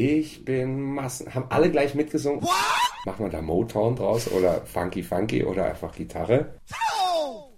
Ich 0.00 0.44
bin 0.44 0.94
Massen. 0.94 1.34
Haben 1.34 1.46
alle 1.48 1.72
gleich 1.72 1.96
mitgesungen. 1.96 2.40
What? 2.40 2.52
Machen 3.04 3.24
wir 3.24 3.30
da 3.30 3.42
Motown 3.42 3.96
draus 3.96 4.30
oder 4.30 4.60
Funky 4.64 5.02
Funky 5.02 5.42
oder 5.42 5.64
einfach 5.64 5.92
Gitarre. 5.92 6.54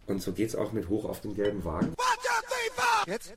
Und 0.07 0.23
so 0.23 0.33
geht's 0.33 0.57
auch 0.57 0.73
mit 0.73 0.89
hoch 0.89 1.05
auf 1.05 1.21
den 1.21 1.35
gelben 1.35 1.63
Wagen. 1.67 1.93
Jetzt? 3.07 3.35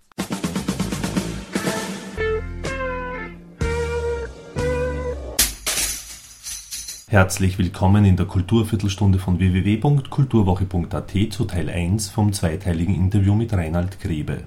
Herzlich 7.10 7.58
willkommen 7.58 8.06
in 8.06 8.16
der 8.16 8.26
Kulturviertelstunde 8.26 9.20
von 9.20 9.38
www.kulturwoche.at 9.38 11.12
zu 11.30 11.44
Teil 11.44 11.70
1 11.70 12.10
vom 12.10 12.32
zweiteiligen 12.32 12.96
Interview 12.96 13.36
mit 13.36 13.52
Reinhard 13.52 14.00
Grebe. 14.00 14.46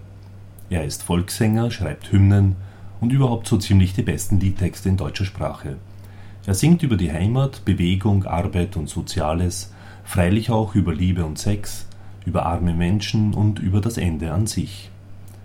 Er 0.70 0.86
ist 0.86 1.02
Volkssänger, 1.02 1.70
schreibt 1.70 2.10
Hymnen 2.10 2.56
und 3.00 3.12
überhaupt 3.12 3.46
so 3.46 3.56
ziemlich 3.58 3.94
die 3.94 4.02
besten 4.02 4.40
Liedtexte 4.40 4.88
in 4.88 4.96
deutscher 4.96 5.24
Sprache. 5.24 5.76
Er 6.46 6.54
singt 6.54 6.82
über 6.82 6.96
die 6.96 7.12
Heimat, 7.12 7.64
Bewegung, 7.64 8.24
Arbeit 8.24 8.76
und 8.76 8.88
Soziales, 8.88 9.72
freilich 10.04 10.50
auch 10.50 10.74
über 10.74 10.94
Liebe 10.94 11.24
und 11.24 11.38
Sex, 11.38 11.86
über 12.24 12.46
arme 12.46 12.72
Menschen 12.72 13.34
und 13.34 13.58
über 13.58 13.80
das 13.80 13.98
Ende 13.98 14.32
an 14.32 14.46
sich. 14.46 14.90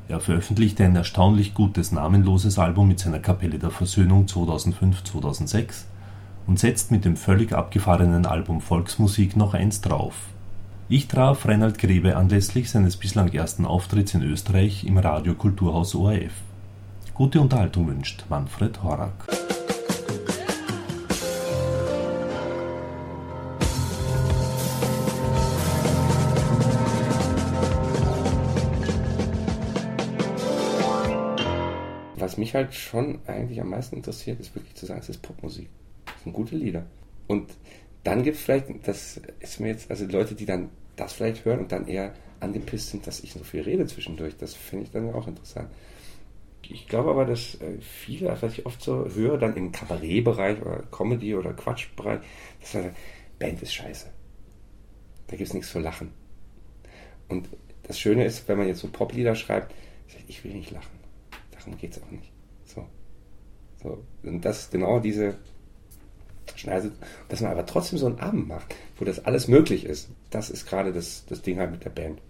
Er 0.08 0.20
veröffentlichte 0.20 0.84
ein 0.84 0.96
erstaunlich 0.96 1.54
gutes 1.54 1.92
namenloses 1.92 2.60
Album 2.60 2.90
mit 2.90 3.00
seiner 3.00 3.20
Kapelle 3.20 3.60
der 3.60 3.72
Versöhnung 3.72 4.26
2005-2006 4.26 5.86
und 6.48 6.60
setzt 6.60 6.92
mit 6.92 7.06
dem 7.06 7.16
völlig 7.16 7.54
abgefahrenen 7.54 8.26
Album 8.26 8.62
Volksmusik 8.62 9.36
noch 9.36 9.54
eins 9.54 9.82
drauf. 9.82 10.16
Ich 10.90 11.08
traf 11.08 11.48
Reinhard 11.48 11.78
Grebe 11.78 12.18
anlässlich 12.18 12.70
seines 12.70 12.98
bislang 12.98 13.32
ersten 13.32 13.66
Auftritts 13.66 14.14
in 14.14 14.22
Österreich 14.22 14.84
im 14.84 14.98
Radio 14.98 15.34
Kulturhaus 15.34 15.96
ORF. 15.96 16.34
Gute 17.14 17.42
Unterhaltung 17.42 17.88
wünscht 17.88 18.24
Manfred 18.30 18.82
Horak. 18.82 19.28
Was 32.16 32.38
mich 32.38 32.56
halt 32.56 32.74
schon 32.74 33.20
eigentlich 33.28 33.60
am 33.60 33.70
meisten 33.70 33.98
interessiert, 33.98 34.40
ist 34.40 34.56
wirklich 34.56 34.74
zu 34.76 34.86
sagen, 34.86 35.02
es 35.02 35.10
ist 35.10 35.22
Popmusik. 35.22 35.70
Das 36.06 36.24
sind 36.24 36.34
gute 36.34 36.56
Lieder. 36.56 36.86
Und 37.28 37.52
dann 38.04 38.24
gibt 38.24 38.38
es 38.38 38.44
vielleicht, 38.44 38.88
das 38.88 39.20
ist 39.42 39.60
mir 39.60 39.68
jetzt, 39.68 39.92
also 39.92 40.06
Leute, 40.06 40.34
die 40.34 40.46
dann 40.46 40.70
das 40.96 41.14
vielleicht 41.14 41.46
hören 41.46 41.60
und 41.60 41.72
dann 41.72 41.88
eher 41.88 42.14
angepisst 42.40 42.90
sind, 42.90 43.06
dass 43.06 43.20
ich 43.20 43.34
so 43.34 43.44
viel 43.44 43.62
rede 43.62 43.86
zwischendurch. 43.86 44.38
Das 44.38 44.54
finde 44.56 44.86
ich 44.86 44.92
dann 44.92 45.14
auch 45.14 45.28
interessant. 45.28 45.70
Ich 46.70 46.88
glaube 46.88 47.10
aber, 47.10 47.26
dass 47.26 47.56
äh, 47.56 47.80
viele, 47.82 48.36
was 48.42 48.54
ich 48.54 48.66
oft 48.66 48.82
so 48.82 49.08
höre, 49.14 49.38
dann 49.38 49.56
im 49.56 49.72
Kabarettbereich 49.72 50.62
oder 50.62 50.84
Comedy- 50.92 51.36
oder 51.36 51.54
Quatschbereich, 51.54 52.22
dass 52.62 52.74
man 52.74 52.84
sagt, 52.84 52.98
Band 53.40 53.62
ist 53.62 53.74
scheiße. 53.74 54.08
Da 55.28 55.36
gibt 55.36 55.48
es 55.48 55.54
nichts 55.54 55.72
zu 55.72 55.80
lachen. 55.80 56.12
Und 57.28 57.50
das 57.84 58.00
Schöne 58.00 58.26
ist, 58.26 58.48
wenn 58.48 58.58
man 58.58 58.68
jetzt 58.68 58.80
so 58.80 58.90
Poplieder 58.90 59.36
schreibt, 59.36 59.74
ich 60.28 60.44
will 60.44 60.54
nicht 60.54 60.72
lachen. 60.72 61.00
Darum 61.52 61.78
geht 61.78 61.92
es 61.92 62.04
auch 62.04 62.12
nicht. 62.12 62.32
So. 62.66 62.86
so. 63.82 64.04
Und 64.24 64.46
das 64.46 64.64
ist 64.64 64.72
genau 64.72 65.00
diese 65.00 65.38
Schneise, 66.56 66.92
dass 67.30 67.42
man 67.42 67.52
aber 67.52 67.66
trotzdem 67.66 67.98
so 67.98 68.06
einen 68.08 68.20
Abend 68.20 68.48
macht, 68.48 68.76
wo 68.98 69.06
das 69.06 69.26
alles 69.26 69.48
möglich 69.48 69.86
ist. 69.86 70.10
Das 70.30 70.50
ist 70.50 70.68
gerade 70.68 70.94
das, 70.94 71.26
das 71.26 71.42
Ding 71.42 71.60
halt 71.60 71.72
mit 71.72 71.84
der 71.84 71.90
Band 71.90 72.22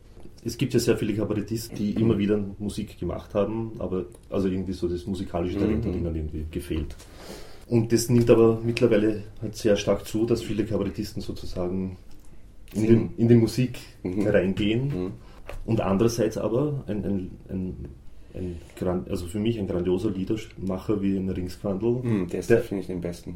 es 0.44 0.58
gibt 0.58 0.73
ja 0.73 0.80
sehr 0.80 0.97
viele 0.97 1.14
Kabarettisten, 1.14 1.78
die 1.78 1.92
immer 1.92 2.17
wieder 2.17 2.44
Musik 2.58 3.00
gemacht 3.00 3.34
haben, 3.34 3.73
aber 3.80 4.06
also 4.30 4.47
irgendwie 4.47 4.73
so 4.73 4.88
das 4.88 5.06
musikalische 5.06 5.59
Talent 5.59 5.86
hat 5.86 5.94
mhm. 5.94 6.00
ihnen 6.00 6.16
irgendwie 6.16 6.45
gefehlt. 6.50 6.95
Und 7.67 7.94
das 7.94 8.09
nimmt 8.09 8.30
aber 8.30 8.59
mittlerweile 8.64 9.23
halt 9.42 9.56
sehr 9.56 9.78
stark 9.78 10.06
zu, 10.06 10.25
dass 10.25 10.42
viele 10.42 10.66
Kabarettisten 10.66 11.22
sozusagen 11.22 11.97
in, 12.74 12.88
den, 12.88 13.09
in 13.18 13.28
die 13.28 13.35
Musik 13.35 13.80
mhm. 14.03 14.28
reingehen. 14.28 14.88
Mhm. 14.88 15.12
Und 15.66 15.81
andererseits 15.81 16.38
aber 16.38 16.84
ein, 16.88 17.06
ein, 17.06 17.31
ein, 17.50 17.75
ein 18.34 18.57
Grand, 18.78 19.09
also 19.09 19.28
für 19.28 19.40
mich 19.40 19.59
ein 19.59 19.68
grandioser 19.68 20.09
Liedermacher 20.09 21.01
wie 21.01 21.18
ein 21.18 21.30
Ringsquandl. 21.30 22.01
Mhm, 22.03 22.28
der 22.28 22.40
ist, 22.40 22.51
finde 22.51 22.81
ich, 22.81 22.88
den 22.88 23.01
besten. 23.01 23.35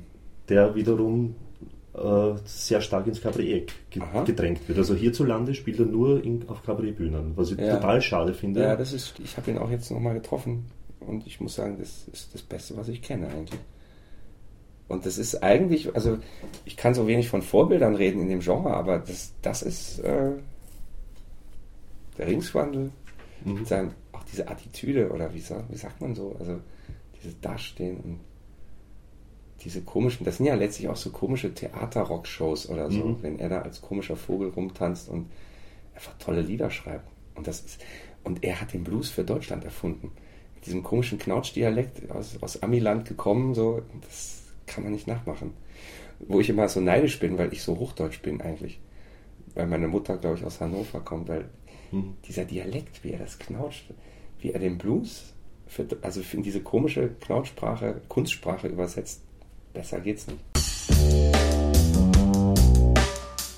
Der 0.49 0.75
wiederum 0.75 1.35
sehr 2.43 2.81
stark 2.81 3.07
ins 3.07 3.21
Kabarett 3.21 3.73
gedrängt 4.25 4.67
wird. 4.67 4.77
Also 4.77 4.95
hierzulande 4.95 5.53
spielt 5.53 5.79
er 5.79 5.85
nur 5.85 6.23
in, 6.23 6.47
auf 6.49 6.63
Kabarettbühnen, 6.63 7.33
was 7.35 7.51
ich 7.51 7.57
ja. 7.57 7.75
total 7.75 8.01
schade 8.01 8.33
finde. 8.33 8.61
Ja, 8.63 8.75
das 8.75 8.91
ist, 8.91 9.19
ich 9.23 9.37
habe 9.37 9.51
ihn 9.51 9.57
auch 9.57 9.69
jetzt 9.69 9.89
nochmal 9.91 10.15
getroffen 10.15 10.65
und 10.99 11.25
ich 11.25 11.39
muss 11.39 11.55
sagen, 11.55 11.77
das 11.79 12.07
ist 12.11 12.33
das 12.33 12.41
Beste, 12.41 12.75
was 12.75 12.89
ich 12.89 13.01
kenne 13.01 13.29
eigentlich. 13.29 13.59
Und 14.87 15.05
das 15.05 15.17
ist 15.17 15.41
eigentlich, 15.41 15.95
also 15.95 16.19
ich 16.65 16.77
kann 16.77 16.93
so 16.93 17.07
wenig 17.07 17.29
von 17.29 17.41
Vorbildern 17.41 17.95
reden 17.95 18.21
in 18.21 18.29
dem 18.29 18.39
Genre, 18.41 18.73
aber 18.73 18.99
das, 18.99 19.33
das 19.41 19.63
ist 19.63 19.99
äh, 19.99 20.31
der 22.17 22.27
Ringswandel, 22.27 22.91
mhm. 23.45 23.65
sein, 23.65 23.91
auch 24.11 24.23
diese 24.25 24.47
Attitüde 24.47 25.11
oder 25.11 25.33
wie, 25.33 25.41
wie 25.69 25.77
sagt 25.77 26.01
man 26.01 26.13
so, 26.13 26.35
also 26.39 26.59
dieses 27.15 27.39
Dastehen 27.39 27.97
und 27.97 28.19
diese 29.61 29.81
komischen, 29.81 30.25
das 30.25 30.37
sind 30.37 30.45
ja 30.45 30.55
letztlich 30.55 30.89
auch 30.89 30.95
so 30.95 31.09
komische 31.11 31.53
Theater-Rock-Shows 31.53 32.69
oder 32.69 32.91
so, 32.91 33.05
mhm. 33.05 33.17
wenn 33.21 33.39
er 33.39 33.49
da 33.49 33.61
als 33.61 33.81
komischer 33.81 34.15
Vogel 34.15 34.49
rumtanzt 34.49 35.09
und 35.09 35.27
einfach 35.93 36.13
tolle 36.19 36.41
Lieder 36.41 36.69
schreibt. 36.69 37.07
Und 37.35 37.47
das 37.47 37.61
ist, 37.61 37.81
und 38.23 38.43
er 38.43 38.59
hat 38.59 38.73
den 38.73 38.83
Blues 38.83 39.09
für 39.09 39.23
Deutschland 39.23 39.63
erfunden. 39.63 40.11
Mit 40.55 40.65
diesem 40.65 40.83
komischen 40.83 41.19
Knautschdialekt 41.19 42.11
aus, 42.11 42.37
aus 42.41 42.61
Amiland 42.63 43.07
gekommen, 43.07 43.53
so, 43.53 43.81
das 44.01 44.43
kann 44.65 44.83
man 44.83 44.93
nicht 44.93 45.07
nachmachen. 45.07 45.53
Wo 46.19 46.39
ich 46.39 46.49
immer 46.49 46.67
so 46.69 46.79
neidisch 46.79 47.19
bin, 47.19 47.37
weil 47.37 47.53
ich 47.53 47.61
so 47.61 47.77
hochdeutsch 47.77 48.21
bin 48.21 48.41
eigentlich. 48.41 48.79
Weil 49.53 49.67
meine 49.67 49.87
Mutter, 49.87 50.17
glaube 50.17 50.37
ich, 50.37 50.43
aus 50.43 50.59
Hannover 50.59 51.01
kommt, 51.01 51.27
weil 51.27 51.49
mhm. 51.91 52.15
dieser 52.27 52.45
Dialekt, 52.45 53.03
wie 53.03 53.11
er 53.11 53.19
das 53.19 53.37
knautscht, 53.39 53.93
wie 54.39 54.51
er 54.51 54.59
den 54.59 54.77
Blues 54.77 55.33
für, 55.67 55.87
also 56.01 56.21
in 56.33 56.43
diese 56.43 56.61
komische 56.61 57.09
Knautsprache, 57.21 58.01
Kunstsprache 58.07 58.67
übersetzt, 58.67 59.21
Besser 59.75 59.99
geht's 59.99 60.25
nicht. 60.27 60.39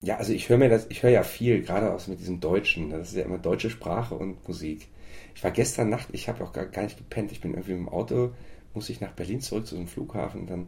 Ja, 0.02 0.18
also 0.18 0.34
ich 0.34 0.50
höre 0.50 0.58
mir 0.58 0.70
das, 0.70 0.88
ich 0.90 1.04
höre 1.04 1.12
ja 1.12 1.22
viel, 1.22 1.62
gerade 1.62 1.94
auch 1.94 2.08
mit 2.08 2.20
diesem 2.20 2.40
Deutschen. 2.40 2.90
Das 2.90 3.10
ist 3.10 3.16
ja 3.16 3.24
immer 3.24 3.38
deutsche 3.38 3.70
Sprache 3.70 4.16
und 4.16 4.46
Musik. 4.48 4.88
Ich 5.36 5.44
war 5.44 5.52
gestern 5.52 5.90
Nacht, 5.90 6.08
ich 6.14 6.28
habe 6.28 6.44
auch 6.44 6.54
gar, 6.54 6.66
gar 6.66 6.84
nicht 6.84 6.98
gepennt. 6.98 7.32
Ich 7.32 7.40
bin 7.40 7.54
irgendwie 7.54 7.74
im 7.74 7.88
Auto, 7.88 8.32
muss 8.74 8.90
ich 8.90 9.00
nach 9.00 9.12
Berlin 9.12 9.42
zurück 9.42 9.68
zu 9.68 9.76
einem 9.76 9.88
Flughafen 9.88 10.42
und 10.42 10.50
dann, 10.50 10.68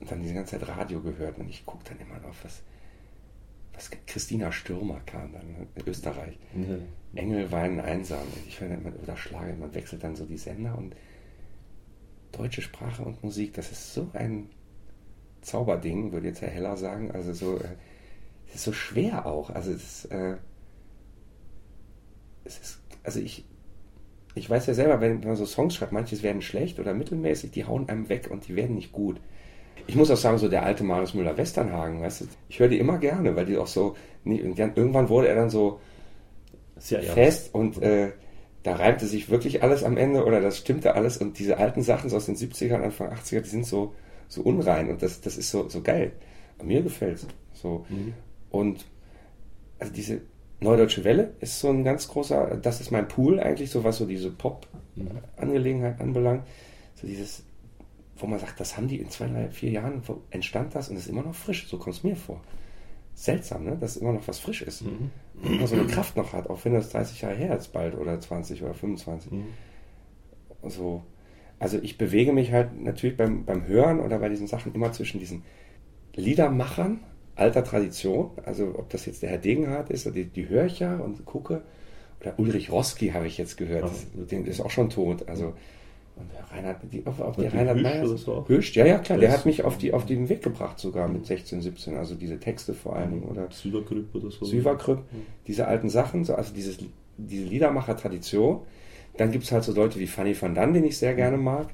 und 0.00 0.10
dann 0.10 0.22
die 0.22 0.32
ganze 0.32 0.58
Zeit 0.58 0.66
Radio 0.66 1.02
gehört 1.02 1.38
und 1.38 1.50
ich 1.50 1.66
gucke 1.66 1.84
dann 1.84 1.98
immer 2.00 2.26
auf 2.26 2.44
was, 2.44 2.62
was 3.74 3.90
Christina 4.06 4.52
Stürmer 4.52 5.00
kam 5.04 5.34
dann 5.34 5.52
ne, 5.52 5.66
in 5.74 5.86
Österreich. 5.86 6.38
Mhm. 6.54 6.84
Engel 7.14 7.52
weinen 7.52 7.80
einsam. 7.80 8.26
Ich 8.48 8.58
höre 8.60 8.70
immer 8.70 8.92
oder 9.02 9.18
Schlage, 9.18 9.52
man 9.54 9.74
wechselt 9.74 10.02
dann 10.02 10.16
so 10.16 10.24
die 10.24 10.38
Sender 10.38 10.78
und 10.78 10.96
deutsche 12.32 12.62
Sprache 12.62 13.02
und 13.02 13.22
Musik, 13.22 13.52
das 13.52 13.70
ist 13.70 13.92
so 13.92 14.08
ein 14.14 14.48
Zauberding, 15.42 16.12
würde 16.12 16.28
jetzt 16.28 16.40
Herr 16.40 16.50
Heller 16.50 16.76
sagen. 16.76 17.10
Also 17.10 17.32
so, 17.32 17.56
äh, 17.56 17.76
es 18.48 18.56
ist 18.56 18.64
so 18.64 18.72
schwer 18.72 19.26
auch. 19.26 19.50
Also 19.50 19.72
es 19.72 20.04
ist, 20.04 20.12
äh, 20.12 20.36
es 22.44 22.58
ist, 22.58 22.78
also 23.04 23.20
ich, 23.20 23.44
ich 24.34 24.48
weiß 24.48 24.66
ja 24.66 24.74
selber, 24.74 25.00
wenn 25.00 25.20
man 25.20 25.36
so 25.36 25.44
Songs 25.44 25.74
schreibt, 25.74 25.92
manches 25.92 26.22
werden 26.22 26.42
schlecht 26.42 26.78
oder 26.78 26.94
mittelmäßig, 26.94 27.50
die 27.50 27.64
hauen 27.64 27.88
einem 27.88 28.08
weg 28.08 28.28
und 28.30 28.48
die 28.48 28.56
werden 28.56 28.76
nicht 28.76 28.92
gut. 28.92 29.20
Ich 29.86 29.96
muss 29.96 30.10
auch 30.10 30.16
sagen, 30.16 30.38
so 30.38 30.48
der 30.48 30.64
alte 30.64 30.84
Marius 30.84 31.14
Müller-Westernhagen, 31.14 32.02
weißt 32.02 32.22
du, 32.22 32.24
ich 32.48 32.60
höre 32.60 32.68
die 32.68 32.78
immer 32.78 32.98
gerne, 32.98 33.34
weil 33.34 33.46
die 33.46 33.58
auch 33.58 33.66
so, 33.66 33.96
irgendwann 34.24 35.08
wurde 35.08 35.28
er 35.28 35.34
dann 35.34 35.50
so 35.50 35.80
Sehr 36.76 37.02
fest 37.02 37.54
und 37.54 37.82
äh, 37.82 38.12
da 38.62 38.76
reimte 38.76 39.06
sich 39.06 39.28
wirklich 39.28 39.62
alles 39.62 39.82
am 39.82 39.96
Ende 39.96 40.24
oder 40.24 40.40
das 40.40 40.58
stimmte 40.58 40.94
alles 40.94 41.16
und 41.16 41.38
diese 41.38 41.56
alten 41.56 41.82
Sachen 41.82 42.10
so 42.10 42.16
aus 42.16 42.26
den 42.26 42.36
70ern, 42.36 42.82
Anfang 42.82 43.12
80er, 43.12 43.40
die 43.40 43.48
sind 43.48 43.66
so, 43.66 43.94
so 44.32 44.40
unrein 44.42 44.88
und 44.88 45.02
das, 45.02 45.20
das 45.20 45.36
ist 45.36 45.50
so, 45.50 45.68
so 45.68 45.82
geil. 45.82 46.12
mir 46.62 46.82
gefällt 46.82 47.16
es. 47.16 47.26
So. 47.52 47.84
Mhm. 47.90 48.14
Und 48.50 48.86
also 49.78 49.92
diese 49.92 50.22
Neudeutsche 50.60 51.04
Welle 51.04 51.34
ist 51.40 51.60
so 51.60 51.68
ein 51.68 51.84
ganz 51.84 52.08
großer, 52.08 52.56
das 52.56 52.80
ist 52.80 52.90
mein 52.90 53.08
Pool 53.08 53.40
eigentlich, 53.40 53.70
so 53.70 53.84
was 53.84 53.98
so 53.98 54.06
diese 54.06 54.30
Pop-Angelegenheit 54.30 56.00
anbelangt. 56.00 56.44
So 56.94 57.06
dieses, 57.06 57.44
wo 58.16 58.26
man 58.26 58.38
sagt, 58.38 58.58
das 58.58 58.76
haben 58.76 58.88
die 58.88 59.00
in 59.00 59.10
zwei, 59.10 59.26
drei, 59.26 59.50
vier 59.50 59.70
Jahren, 59.70 60.02
entstand 60.30 60.74
das 60.74 60.88
und 60.88 60.96
ist 60.96 61.08
immer 61.08 61.22
noch 61.22 61.34
frisch, 61.34 61.68
so 61.68 61.76
kommt 61.78 61.96
es 61.96 62.02
mir 62.02 62.16
vor. 62.16 62.40
Seltsam, 63.14 63.64
ne? 63.64 63.76
dass 63.76 63.98
immer 63.98 64.12
noch 64.12 64.26
was 64.26 64.38
frisch 64.38 64.62
ist. 64.62 64.82
Mhm. 64.82 65.10
Und 65.42 65.66
so 65.66 65.74
eine 65.74 65.86
Kraft 65.86 66.16
noch 66.16 66.32
hat, 66.32 66.48
auch 66.48 66.64
wenn 66.64 66.72
das 66.72 66.88
30 66.88 67.20
Jahre 67.20 67.34
her 67.34 67.58
ist 67.58 67.72
bald 67.72 67.94
oder 67.96 68.18
20 68.18 68.62
oder 68.62 68.72
25. 68.72 69.30
Mhm. 69.30 69.44
So, 70.68 71.02
also 71.62 71.78
ich 71.80 71.96
bewege 71.96 72.32
mich 72.32 72.50
halt 72.50 72.80
natürlich 72.82 73.16
beim, 73.16 73.44
beim 73.44 73.66
Hören 73.66 74.00
oder 74.00 74.18
bei 74.18 74.28
diesen 74.28 74.48
Sachen 74.48 74.74
immer 74.74 74.92
zwischen 74.92 75.20
diesen 75.20 75.44
Liedermachern 76.14 77.00
alter 77.36 77.64
Tradition, 77.64 78.30
also 78.44 78.74
ob 78.76 78.90
das 78.90 79.06
jetzt 79.06 79.22
der 79.22 79.30
Herr 79.30 79.38
Degenhardt 79.38 79.90
ist, 79.90 80.12
die, 80.14 80.24
die 80.24 80.48
höre 80.48 80.66
ich 80.66 80.80
ja 80.80 80.96
und 80.96 81.24
gucke, 81.24 81.62
oder 82.20 82.34
Ulrich 82.38 82.70
Roski 82.70 83.08
habe 83.10 83.26
ich 83.26 83.38
jetzt 83.38 83.56
gehört, 83.56 83.84
das, 83.84 84.06
den 84.28 84.44
ist 84.44 84.60
auch 84.60 84.70
schon 84.70 84.90
tot, 84.90 85.28
also 85.28 85.54
Und 86.16 86.30
der 86.32 86.56
Reinhard, 86.56 86.80
die, 86.92 87.06
auf, 87.06 87.20
auf 87.20 87.36
die 87.36 87.46
Reinhard 87.46 87.80
Meyer. 87.80 88.04
Höchst, 88.46 88.74
ja, 88.74 88.84
ja, 88.84 88.98
klar, 88.98 89.18
der 89.18 89.32
hat 89.32 89.46
mich 89.46 89.64
auf, 89.64 89.78
die, 89.78 89.92
auf 89.92 90.04
den 90.04 90.28
Weg 90.28 90.42
gebracht 90.42 90.78
sogar 90.78 91.08
mit 91.08 91.26
16, 91.26 91.62
17, 91.62 91.96
also 91.96 92.14
diese 92.14 92.38
Texte 92.38 92.74
vor 92.74 92.96
allen 92.96 93.12
Dingen, 93.12 93.24
oder? 93.24 93.48
Süverkrüpp 93.50 94.14
oder 94.14 94.30
so. 94.30 94.44
Süverkrüpp, 94.44 95.04
diese 95.46 95.66
alten 95.66 95.88
Sachen, 95.88 96.24
so, 96.24 96.34
also 96.34 96.52
dieses, 96.52 96.78
diese 97.16 97.44
Liedermacher-Tradition. 97.44 98.60
Dann 99.16 99.30
gibt 99.30 99.44
es 99.44 99.52
halt 99.52 99.64
so 99.64 99.72
Leute 99.72 99.98
wie 99.98 100.06
Fanny 100.06 100.40
van 100.40 100.54
Dan, 100.54 100.72
den 100.72 100.84
ich 100.84 100.98
sehr 100.98 101.14
gerne 101.14 101.36
mag, 101.36 101.68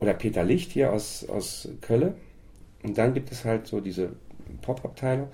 oder 0.00 0.14
Peter 0.14 0.44
Licht 0.44 0.72
hier 0.72 0.92
aus, 0.92 1.28
aus 1.28 1.68
Köln. 1.80 2.14
Und 2.82 2.96
dann 2.96 3.14
gibt 3.14 3.32
es 3.32 3.44
halt 3.44 3.66
so 3.66 3.80
diese 3.80 4.12
Pop-Abteilung 4.62 5.28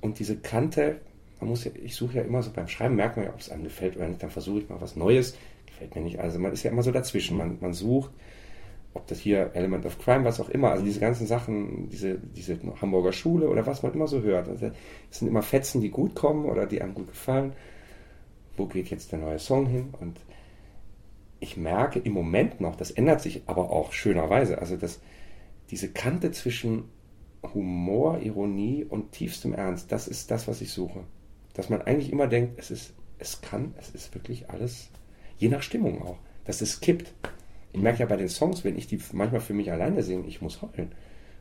und 0.00 0.18
diese 0.18 0.36
Kante, 0.36 1.00
man 1.40 1.50
muss 1.50 1.64
ja, 1.64 1.70
ich 1.82 1.94
suche 1.94 2.16
ja 2.16 2.22
immer 2.22 2.42
so 2.42 2.50
beim 2.50 2.68
Schreiben, 2.68 2.96
merkt 2.96 3.16
man 3.16 3.26
ja, 3.26 3.32
ob 3.32 3.40
es 3.40 3.50
einem 3.50 3.64
gefällt 3.64 3.96
oder 3.96 4.08
nicht, 4.08 4.22
dann 4.22 4.30
versuche 4.30 4.60
ich 4.60 4.68
mal 4.68 4.80
was 4.80 4.96
Neues, 4.96 5.36
gefällt 5.66 5.94
mir 5.94 6.02
nicht. 6.02 6.18
Also 6.18 6.38
man 6.38 6.52
ist 6.52 6.62
ja 6.62 6.70
immer 6.70 6.82
so 6.82 6.92
dazwischen, 6.92 7.36
man, 7.36 7.58
man 7.60 7.74
sucht, 7.74 8.10
ob 8.94 9.06
das 9.06 9.18
hier 9.18 9.50
Element 9.52 9.84
of 9.84 9.98
Crime, 9.98 10.24
was 10.24 10.40
auch 10.40 10.48
immer, 10.48 10.70
also 10.70 10.84
diese 10.84 11.00
ganzen 11.00 11.26
Sachen, 11.26 11.90
diese, 11.90 12.18
diese 12.18 12.58
Hamburger 12.80 13.12
Schule 13.12 13.48
oder 13.48 13.66
was 13.66 13.82
man 13.82 13.92
immer 13.92 14.06
so 14.06 14.22
hört. 14.22 14.48
Also 14.48 14.70
es 15.10 15.18
sind 15.18 15.28
immer 15.28 15.42
Fetzen, 15.42 15.82
die 15.82 15.90
gut 15.90 16.14
kommen 16.14 16.46
oder 16.46 16.66
die 16.66 16.80
einem 16.80 16.94
gut 16.94 17.08
gefallen. 17.08 17.52
Wo 18.56 18.66
geht 18.66 18.88
jetzt 18.88 19.12
der 19.12 19.18
neue 19.18 19.38
Song 19.38 19.66
hin? 19.66 19.92
Und 20.00 20.18
ich 21.40 21.56
merke 21.56 21.98
im 21.98 22.12
Moment 22.12 22.60
noch, 22.60 22.76
das 22.76 22.90
ändert 22.90 23.20
sich 23.20 23.42
aber 23.46 23.70
auch 23.70 23.92
schönerweise, 23.92 24.58
also 24.58 24.76
dass 24.76 25.00
diese 25.70 25.90
Kante 25.90 26.30
zwischen 26.30 26.84
Humor, 27.54 28.20
Ironie 28.20 28.84
und 28.84 29.12
tiefstem 29.12 29.52
Ernst, 29.52 29.92
das 29.92 30.08
ist 30.08 30.30
das, 30.30 30.48
was 30.48 30.60
ich 30.60 30.70
suche. 30.72 31.04
Dass 31.54 31.68
man 31.68 31.82
eigentlich 31.82 32.12
immer 32.12 32.26
denkt, 32.26 32.58
es 32.58 32.70
ist, 32.70 32.94
es 33.18 33.40
kann, 33.40 33.74
es 33.78 33.90
ist 33.90 34.14
wirklich 34.14 34.50
alles, 34.50 34.88
je 35.38 35.48
nach 35.48 35.62
Stimmung 35.62 36.02
auch, 36.02 36.18
dass 36.44 36.60
es 36.60 36.80
kippt. 36.80 37.12
Ich 37.72 37.80
merke 37.80 38.00
ja 38.00 38.06
bei 38.06 38.16
den 38.16 38.28
Songs, 38.28 38.64
wenn 38.64 38.76
ich 38.76 38.86
die 38.86 38.98
manchmal 39.12 39.40
für 39.40 39.54
mich 39.54 39.70
alleine 39.70 40.02
singe, 40.02 40.26
ich 40.26 40.40
muss 40.40 40.62
heulen. 40.62 40.92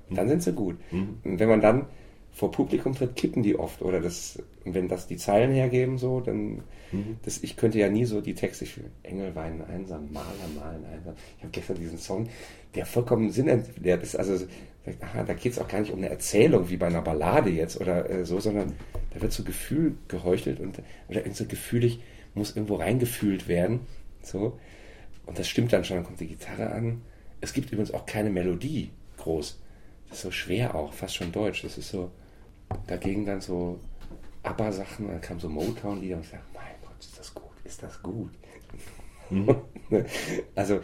Und 0.10 0.18
dann 0.18 0.28
sind 0.28 0.44
sie 0.44 0.54
gut. 0.54 0.78
Mhm. 0.92 1.20
Und 1.24 1.40
wenn 1.40 1.50
man 1.50 1.62
dann 1.62 1.88
vor 2.36 2.52
Publikum 2.52 2.94
tritt, 2.94 3.16
kippen 3.16 3.44
die 3.44 3.58
oft. 3.58 3.82
Oder 3.82 4.02
das, 4.02 4.44
wenn 4.66 4.90
das 4.90 5.08
die 5.08 5.16
Zeilen 5.16 5.54
hergeben, 5.54 5.98
so, 5.98 6.20
dann, 6.20 6.64
mhm. 6.92 7.18
das, 7.24 7.42
ich 7.42 7.56
könnte 7.56 7.80
ja 7.80 7.88
nie 7.88 8.04
so 8.04 8.20
die 8.20 8.34
Texte, 8.36 8.66
ich 8.66 8.78
Engel 9.04 9.34
weinen 9.36 9.62
einsam, 9.62 10.12
Maler 10.12 10.28
malen 10.54 10.86
einsam. 10.86 11.16
Ich 11.38 11.44
habe 11.44 11.52
gestern 11.54 11.78
diesen 11.78 11.98
Song, 11.98 12.28
der 12.76 12.86
vollkommen 12.86 13.32
sinnentleert 13.32 14.04
ist. 14.04 14.18
Also, 14.18 14.46
aha, 15.00 15.24
da 15.24 15.34
geht 15.34 15.54
es 15.54 15.60
auch 15.60 15.68
gar 15.70 15.80
nicht 15.80 15.94
um 15.94 16.00
eine 16.00 16.10
Erzählung 16.10 16.70
wie 16.70 16.76
bei 16.76 16.88
einer 16.88 17.02
Ballade 17.02 17.50
jetzt 17.52 17.80
oder 17.80 18.10
äh, 18.10 18.26
so, 18.26 18.42
sondern 18.42 18.74
da 19.14 19.22
wird 19.22 19.32
so 19.32 19.46
Gefühl 19.46 19.96
geheuchelt 20.10 20.60
und, 20.60 20.80
oder 21.08 21.22
so 21.32 21.46
gefühlig, 21.46 22.02
muss 22.34 22.54
irgendwo 22.54 22.76
reingefühlt 22.76 23.48
werden. 23.48 23.80
So. 24.22 24.60
Und 25.26 25.40
das 25.40 25.48
stimmt 25.48 25.72
dann 25.72 25.86
schon, 25.86 25.98
dann 25.98 26.06
kommt 26.06 26.20
die 26.20 26.28
Gitarre 26.28 26.70
an. 26.72 27.02
Es 27.40 27.54
gibt 27.54 27.72
übrigens 27.72 27.94
auch 27.94 28.06
keine 28.06 28.30
Melodie 28.30 28.92
groß. 29.20 29.58
Das 30.10 30.18
ist 30.18 30.24
so 30.24 30.32
schwer 30.32 30.76
auch, 30.76 30.92
fast 30.92 31.16
schon 31.16 31.32
deutsch. 31.32 31.64
Das 31.64 31.78
ist 31.78 31.90
so, 31.90 32.12
dagegen 32.88 33.26
dann 33.26 33.42
so 33.42 33.80
ABBA-Sachen, 34.44 35.08
dann 35.08 35.22
kam 35.22 35.40
so 35.40 35.50
Motown-Lieder 35.50 36.18
und 36.18 36.24
ich 36.24 36.32
dachte, 36.32 36.44
mein 36.54 36.64
Gott, 36.82 37.00
ist 37.00 37.18
das 37.18 37.34
gut, 37.34 37.52
ist 37.64 37.84
das 37.84 38.02
gut. 38.02 38.32
Mhm. 39.30 39.56
also, 40.56 40.82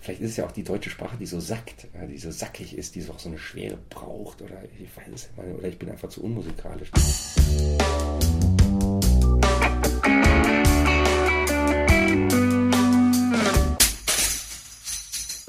vielleicht 0.00 0.20
ist 0.20 0.30
es 0.30 0.36
ja 0.36 0.46
auch 0.46 0.52
die 0.52 0.64
deutsche 0.64 0.90
Sprache, 0.90 1.16
die 1.16 1.26
so 1.26 1.40
sackt, 1.40 1.88
die 2.08 2.18
so 2.18 2.30
sackig 2.30 2.76
ist, 2.76 2.94
die 2.94 3.00
so 3.00 3.12
auch 3.12 3.18
so 3.18 3.28
eine 3.28 3.38
Schwere 3.38 3.78
braucht 3.88 4.42
oder 4.42 4.62
ich 4.78 4.96
weiß 4.96 5.08
es 5.14 5.30
nicht, 5.36 5.58
oder 5.58 5.68
ich 5.68 5.78
bin 5.78 5.90
einfach 5.90 6.08
zu 6.08 6.22
unmusikalisch. 6.24 6.90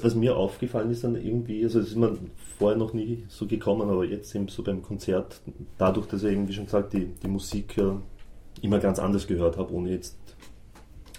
Was 0.06 0.14
mir 0.14 0.36
aufgefallen 0.36 0.90
ist, 0.90 1.02
dann 1.02 1.16
irgendwie, 1.16 1.64
also 1.64 1.80
es 1.80 1.88
ist 1.88 1.96
mir 1.96 2.16
vorher 2.58 2.78
noch 2.78 2.92
nie 2.92 3.24
so 3.28 3.46
gekommen, 3.46 3.90
aber 3.90 4.04
jetzt 4.04 4.34
eben 4.36 4.46
so 4.46 4.62
beim 4.62 4.80
Konzert, 4.80 5.40
dadurch, 5.78 6.06
dass 6.06 6.22
ich 6.22 6.32
eben, 6.32 6.46
wie 6.46 6.52
schon 6.52 6.66
gesagt, 6.66 6.92
die, 6.92 7.06
die 7.06 7.28
Musik 7.28 7.76
ja 7.76 8.00
immer 8.62 8.78
ganz 8.78 9.00
anders 9.00 9.26
gehört 9.26 9.58
habe, 9.58 9.72
ohne 9.74 9.90
jetzt 9.90 10.16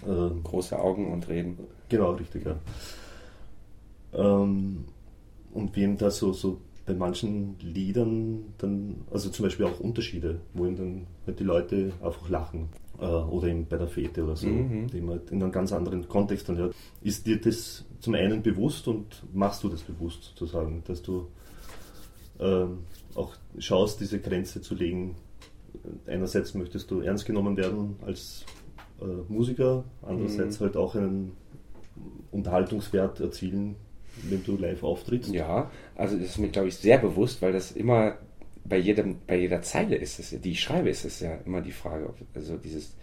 äh, 0.06 0.30
große 0.42 0.78
Augen 0.78 1.12
und 1.12 1.28
reden. 1.28 1.58
Genau, 1.90 2.12
richtig, 2.12 2.46
ja. 2.46 2.56
Ähm, 4.14 4.86
und 5.52 5.76
wie 5.76 5.82
eben 5.82 5.98
da 5.98 6.10
so, 6.10 6.32
so 6.32 6.58
bei 6.86 6.94
manchen 6.94 7.56
Liedern 7.60 8.54
dann, 8.56 9.02
also 9.10 9.28
zum 9.28 9.44
Beispiel 9.44 9.66
auch 9.66 9.80
Unterschiede, 9.80 10.40
wo 10.54 10.64
eben 10.64 10.76
dann 10.76 11.06
halt 11.26 11.38
die 11.38 11.44
Leute 11.44 11.92
einfach 12.02 12.30
lachen. 12.30 12.70
Äh, 12.98 13.04
oder 13.04 13.48
eben 13.48 13.66
bei 13.66 13.76
der 13.76 13.86
Fete 13.86 14.24
oder 14.24 14.34
so, 14.34 14.48
mhm. 14.48 14.86
die 14.88 15.00
man 15.02 15.18
halt 15.18 15.30
in 15.30 15.42
einem 15.42 15.52
ganz 15.52 15.72
anderen 15.72 16.08
Kontext 16.08 16.48
dann 16.48 16.56
hört. 16.56 16.74
Ist 17.02 17.26
dir 17.26 17.38
das 17.38 17.84
zum 18.00 18.14
einen 18.14 18.42
bewusst 18.42 18.88
und 18.88 19.22
machst 19.34 19.64
du 19.64 19.68
das 19.68 19.82
bewusst 19.82 20.24
sozusagen, 20.24 20.82
dass 20.86 21.02
du 21.02 21.28
ähm, 22.40 22.80
auch 23.14 23.34
schaust, 23.58 24.00
diese 24.00 24.20
Grenze 24.20 24.60
zu 24.60 24.74
legen? 24.74 25.16
Einerseits 26.06 26.54
möchtest 26.54 26.90
du 26.90 27.00
ernst 27.00 27.26
genommen 27.26 27.56
werden 27.56 27.96
als 28.04 28.44
äh, 29.00 29.04
Musiker, 29.28 29.84
andererseits 30.02 30.60
mhm. 30.60 30.64
halt 30.64 30.76
auch 30.76 30.94
einen 30.94 31.32
Unterhaltungswert 32.30 33.20
erzielen, 33.20 33.76
wenn 34.24 34.42
du 34.44 34.56
live 34.56 34.82
auftrittst. 34.82 35.32
Ja, 35.32 35.70
also 35.94 36.16
das 36.16 36.30
ist 36.30 36.38
mir, 36.38 36.48
glaube 36.48 36.68
ich, 36.68 36.76
sehr 36.76 36.98
bewusst, 36.98 37.42
weil 37.42 37.52
das 37.52 37.72
immer 37.72 38.16
bei, 38.64 38.78
jedem, 38.78 39.18
bei 39.26 39.38
jeder 39.38 39.62
Zeile 39.62 39.96
ist 39.96 40.18
es, 40.18 40.40
die 40.40 40.50
ich 40.50 40.60
schreibe, 40.60 40.90
ist 40.90 41.04
es 41.04 41.20
ja 41.20 41.36
immer 41.46 41.60
die 41.60 41.72
Frage, 41.72 42.12
also 42.34 42.56
dieses, 42.56 42.96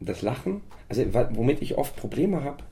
das 0.00 0.22
Lachen, 0.22 0.60
also 0.88 1.02
womit 1.30 1.62
ich 1.62 1.78
oft 1.78 1.96
Probleme 1.96 2.42
habe, 2.42 2.64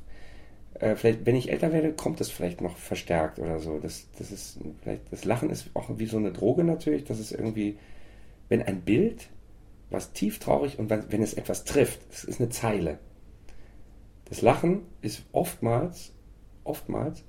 äh, 0.74 0.96
vielleicht, 0.96 1.24
wenn 1.26 1.36
ich 1.36 1.50
älter 1.50 1.72
werde, 1.72 1.92
kommt 1.92 2.20
das 2.20 2.30
vielleicht 2.30 2.60
noch 2.60 2.76
verstärkt 2.76 3.38
oder 3.38 3.60
so. 3.60 3.78
Das, 3.78 4.08
das 4.18 4.30
ist 4.30 4.58
vielleicht, 4.82 5.12
das 5.12 5.24
Lachen 5.24 5.50
ist 5.50 5.70
auch 5.74 5.88
wie 5.96 6.06
so 6.06 6.16
eine 6.16 6.32
Droge 6.32 6.64
natürlich, 6.64 7.04
das 7.04 7.20
ist 7.20 7.32
irgendwie, 7.32 7.78
wenn 8.48 8.62
ein 8.62 8.82
Bild, 8.82 9.28
was 9.90 10.12
tief 10.12 10.38
traurig 10.38 10.78
und 10.78 10.90
wenn, 10.90 11.22
es 11.22 11.34
etwas 11.34 11.64
trifft, 11.64 12.00
das 12.10 12.24
ist 12.24 12.40
eine 12.40 12.50
Zeile. 12.50 12.98
Das 14.26 14.42
Lachen 14.42 14.82
ist 15.02 15.22
oftmals, 15.32 16.12
oftmals 16.64 17.22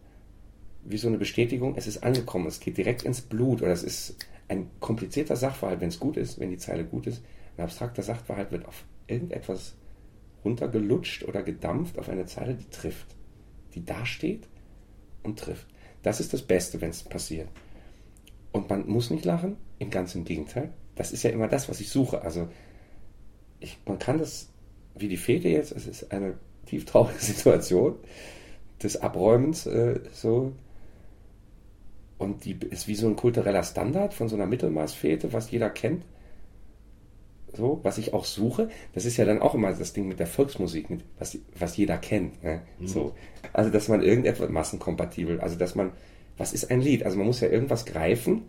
wie 0.83 0.97
so 0.97 1.07
eine 1.07 1.17
Bestätigung, 1.17 1.75
es 1.75 1.87
ist 1.87 2.03
angekommen, 2.03 2.47
es 2.47 2.59
geht 2.59 2.77
direkt 2.77 3.03
ins 3.03 3.21
Blut 3.21 3.61
oder 3.61 3.71
es 3.71 3.83
ist 3.83 4.15
ein 4.47 4.69
komplizierter 4.79 5.35
Sachverhalt, 5.35 5.81
wenn 5.81 5.89
es 5.89 5.99
gut 5.99 6.15
ist, 6.17 6.39
wenn 6.39 6.51
die 6.51 6.57
Zeile 6.57 6.85
gut 6.85 7.07
ist. 7.07 7.23
Ein 7.57 7.63
abstrakter 7.63 8.03
Sachverhalt 8.03 8.51
wird 8.51 8.65
auf 8.65 8.85
irgendetwas 9.07 9.75
runtergelutscht 10.43 11.23
oder 11.23 11.41
gedampft 11.41 11.97
auf 11.97 12.09
eine 12.09 12.25
Zeile, 12.25 12.53
die 12.53 12.69
trifft, 12.69 13.14
die 13.75 13.85
dasteht 13.85 14.47
und 15.23 15.39
trifft. 15.39 15.67
Das 16.01 16.19
ist 16.19 16.33
das 16.33 16.41
Beste, 16.41 16.81
wenn 16.81 16.89
es 16.89 17.03
passiert. 17.03 17.49
Und 18.51 18.69
man 18.69 18.87
muss 18.87 19.09
nicht 19.09 19.25
lachen, 19.25 19.57
im 19.79 19.89
ganzen 19.89 20.23
Gegenteil. 20.23 20.71
Das 20.95 21.11
ist 21.11 21.23
ja 21.23 21.29
immer 21.29 21.47
das, 21.47 21.67
was 21.67 21.81
ich 21.81 21.89
suche. 21.89 22.21
Also 22.21 22.47
ich, 23.59 23.77
man 23.85 23.99
kann 23.99 24.17
das, 24.17 24.49
wie 24.95 25.09
die 25.09 25.17
Fete 25.17 25.49
jetzt, 25.49 25.71
es 25.71 25.87
ist 25.87 26.11
eine 26.11 26.37
tief 26.65 26.85
traurige 26.85 27.19
Situation 27.19 27.95
des 28.81 28.97
Abräumens, 28.97 29.65
äh, 29.65 29.99
so 30.11 30.53
und 32.17 32.45
die 32.45 32.57
ist 32.69 32.87
wie 32.87 32.95
so 32.95 33.07
ein 33.07 33.15
kultureller 33.15 33.63
Standard 33.63 34.13
von 34.13 34.29
so 34.29 34.35
einer 34.35 34.45
Mittelmaßfete, 34.45 35.33
was 35.33 35.51
jeder 35.51 35.69
kennt. 35.69 36.05
So, 37.55 37.79
was 37.83 37.97
ich 37.97 38.13
auch 38.13 38.25
suche, 38.25 38.69
das 38.93 39.05
ist 39.05 39.17
ja 39.17 39.25
dann 39.25 39.41
auch 39.41 39.55
immer 39.55 39.71
das 39.71 39.93
Ding 39.93 40.07
mit 40.07 40.19
der 40.19 40.27
Volksmusik, 40.27 40.89
mit, 40.89 41.01
was, 41.19 41.37
was 41.57 41.77
jeder 41.77 41.97
kennt. 41.97 42.43
Ne? 42.43 42.61
Mhm. 42.79 42.87
So. 42.87 43.13
Also, 43.53 43.69
dass 43.69 43.87
man 43.87 44.01
irgendetwas 44.01 44.49
massenkompatibel, 44.49 45.39
also 45.39 45.55
dass 45.55 45.75
man, 45.75 45.91
was 46.37 46.53
ist 46.53 46.69
ein 46.69 46.81
Lied? 46.81 47.03
Also 47.03 47.17
man 47.17 47.27
muss 47.27 47.39
ja 47.39 47.47
irgendwas 47.47 47.85
greifen, 47.85 48.43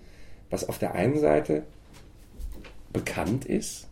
was 0.51 0.69
auf 0.69 0.79
der 0.79 0.95
einen 0.95 1.19
Seite 1.19 1.63
bekannt 2.93 3.45
ist, 3.45 3.89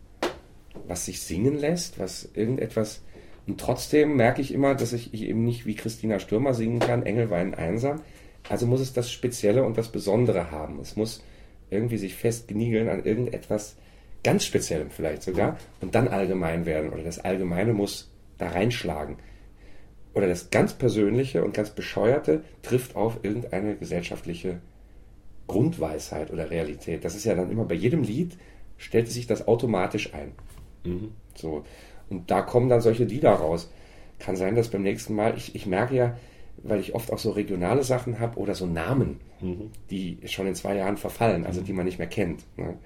was 0.88 1.06
sich 1.06 1.20
singen 1.22 1.58
lässt, 1.58 1.98
was 1.98 2.28
irgendetwas. 2.34 3.02
Und 3.46 3.60
trotzdem 3.60 4.16
merke 4.16 4.40
ich 4.40 4.52
immer, 4.52 4.74
dass 4.74 4.92
ich 4.92 5.12
eben 5.12 5.44
nicht 5.44 5.66
wie 5.66 5.74
Christina 5.74 6.18
Stürmer 6.18 6.54
singen 6.54 6.80
kann, 6.80 7.04
Engel 7.04 7.30
weinen 7.30 7.54
einsam, 7.54 8.00
also 8.48 8.66
muss 8.66 8.80
es 8.80 8.92
das 8.92 9.10
Spezielle 9.10 9.64
und 9.64 9.78
das 9.78 9.88
Besondere 9.90 10.50
haben. 10.50 10.80
Es 10.80 10.96
muss 10.96 11.22
irgendwie 11.70 11.98
sich 11.98 12.14
festgeniegeln 12.14 12.88
an 12.88 13.04
irgendetwas 13.04 13.76
ganz 14.24 14.44
Speziellem 14.44 14.90
vielleicht 14.90 15.22
sogar 15.22 15.58
und 15.80 15.94
dann 15.94 16.08
allgemein 16.08 16.66
werden. 16.66 16.90
Oder 16.90 17.04
das 17.04 17.20
Allgemeine 17.20 17.72
muss 17.72 18.10
da 18.38 18.48
reinschlagen. 18.48 19.16
Oder 20.14 20.28
das 20.28 20.50
ganz 20.50 20.74
Persönliche 20.74 21.44
und 21.44 21.54
ganz 21.54 21.70
Bescheuerte 21.70 22.42
trifft 22.62 22.96
auf 22.96 23.18
irgendeine 23.22 23.76
gesellschaftliche 23.76 24.60
Grundweisheit 25.46 26.32
oder 26.32 26.50
Realität. 26.50 27.04
Das 27.04 27.14
ist 27.14 27.24
ja 27.24 27.34
dann 27.34 27.50
immer 27.50 27.64
bei 27.64 27.74
jedem 27.74 28.02
Lied, 28.02 28.36
stellt 28.78 29.08
sich 29.08 29.26
das 29.26 29.46
automatisch 29.46 30.14
ein. 30.14 30.32
Mhm. 30.84 31.12
So. 31.34 31.64
Und 32.08 32.30
da 32.30 32.42
kommen 32.42 32.68
dann 32.68 32.80
solche 32.80 33.04
Lieder 33.04 33.32
raus. 33.32 33.70
Kann 34.18 34.36
sein, 34.36 34.54
dass 34.54 34.68
beim 34.68 34.82
nächsten 34.82 35.14
Mal, 35.14 35.36
ich, 35.36 35.54
ich 35.54 35.66
merke 35.66 35.96
ja, 35.96 36.16
weil 36.62 36.80
ich 36.80 36.94
oft 36.94 37.12
auch 37.12 37.18
so 37.18 37.32
regionale 37.32 37.82
Sachen 37.82 38.20
habe 38.20 38.38
oder 38.38 38.54
so 38.54 38.66
Namen, 38.66 39.20
mhm. 39.40 39.70
die 39.90 40.18
schon 40.26 40.46
in 40.46 40.54
zwei 40.54 40.76
Jahren 40.76 40.96
verfallen, 40.96 41.44
also 41.44 41.60
mhm. 41.60 41.64
die 41.64 41.72
man 41.72 41.86
nicht 41.86 41.98
mehr 41.98 42.08
kennt. 42.08 42.44
Ne? 42.56 42.78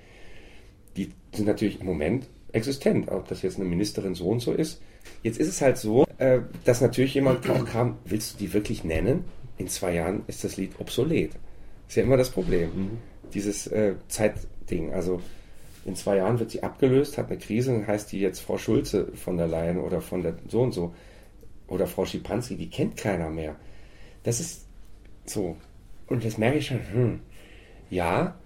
Sind 1.32 1.46
natürlich 1.46 1.80
im 1.80 1.86
Moment 1.86 2.26
existent, 2.52 3.10
ob 3.10 3.28
das 3.28 3.42
jetzt 3.42 3.56
eine 3.56 3.64
Ministerin 3.64 4.14
so 4.14 4.28
und 4.28 4.40
so 4.40 4.52
ist. 4.52 4.80
Jetzt 5.22 5.38
ist 5.38 5.48
es 5.48 5.60
halt 5.60 5.78
so, 5.78 6.06
äh, 6.18 6.40
dass 6.64 6.80
natürlich 6.80 7.14
jemand 7.14 7.46
drauf 7.46 7.64
kam, 7.64 7.98
willst 8.04 8.34
du 8.34 8.38
die 8.38 8.52
wirklich 8.52 8.84
nennen? 8.84 9.24
In 9.56 9.68
zwei 9.68 9.94
Jahren 9.94 10.22
ist 10.26 10.44
das 10.44 10.56
Lied 10.56 10.72
obsolet. 10.78 11.32
Ist 11.88 11.96
ja 11.96 12.02
immer 12.02 12.16
das 12.16 12.30
Problem. 12.30 12.70
Mhm. 12.74 12.98
Dieses 13.34 13.66
äh, 13.66 13.94
Zeitding. 14.08 14.92
Also 14.92 15.20
in 15.84 15.96
zwei 15.96 16.16
Jahren 16.16 16.38
wird 16.38 16.50
sie 16.50 16.62
abgelöst, 16.62 17.18
hat 17.18 17.28
eine 17.30 17.38
Krise, 17.38 17.72
dann 17.72 17.86
heißt 17.86 18.12
die 18.12 18.20
jetzt 18.20 18.40
Frau 18.40 18.58
Schulze 18.58 19.08
von 19.14 19.36
der 19.36 19.46
Leyen 19.46 19.78
oder 19.78 20.00
von 20.00 20.22
der 20.22 20.34
so 20.48 20.62
und 20.62 20.72
so. 20.72 20.94
Oder 21.66 21.86
Frau 21.86 22.04
Schipanski, 22.04 22.56
die 22.56 22.70
kennt 22.70 22.96
keiner 22.96 23.30
mehr. 23.30 23.56
Das 24.22 24.40
ist 24.40 24.66
so. 25.26 25.56
Und 26.06 26.24
das 26.24 26.38
merke 26.38 26.58
ich 26.58 26.66
schon, 26.66 26.80
hm, 26.92 27.20
ja, 27.90 28.36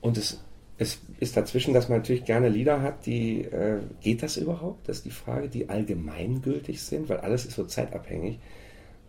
und 0.00 0.16
es, 0.16 0.42
es 0.82 1.00
ist 1.20 1.36
dazwischen, 1.36 1.72
dass 1.72 1.88
man 1.88 1.98
natürlich 1.98 2.24
gerne 2.24 2.48
Lieder 2.48 2.82
hat, 2.82 3.06
die, 3.06 3.42
äh, 3.42 3.78
geht 4.00 4.22
das 4.22 4.36
überhaupt? 4.36 4.88
Das 4.88 4.98
ist 4.98 5.06
die 5.06 5.10
Frage, 5.10 5.48
die 5.48 5.68
allgemeingültig 5.68 6.82
sind, 6.82 7.08
weil 7.08 7.18
alles 7.18 7.46
ist 7.46 7.54
so 7.54 7.64
zeitabhängig. 7.64 8.38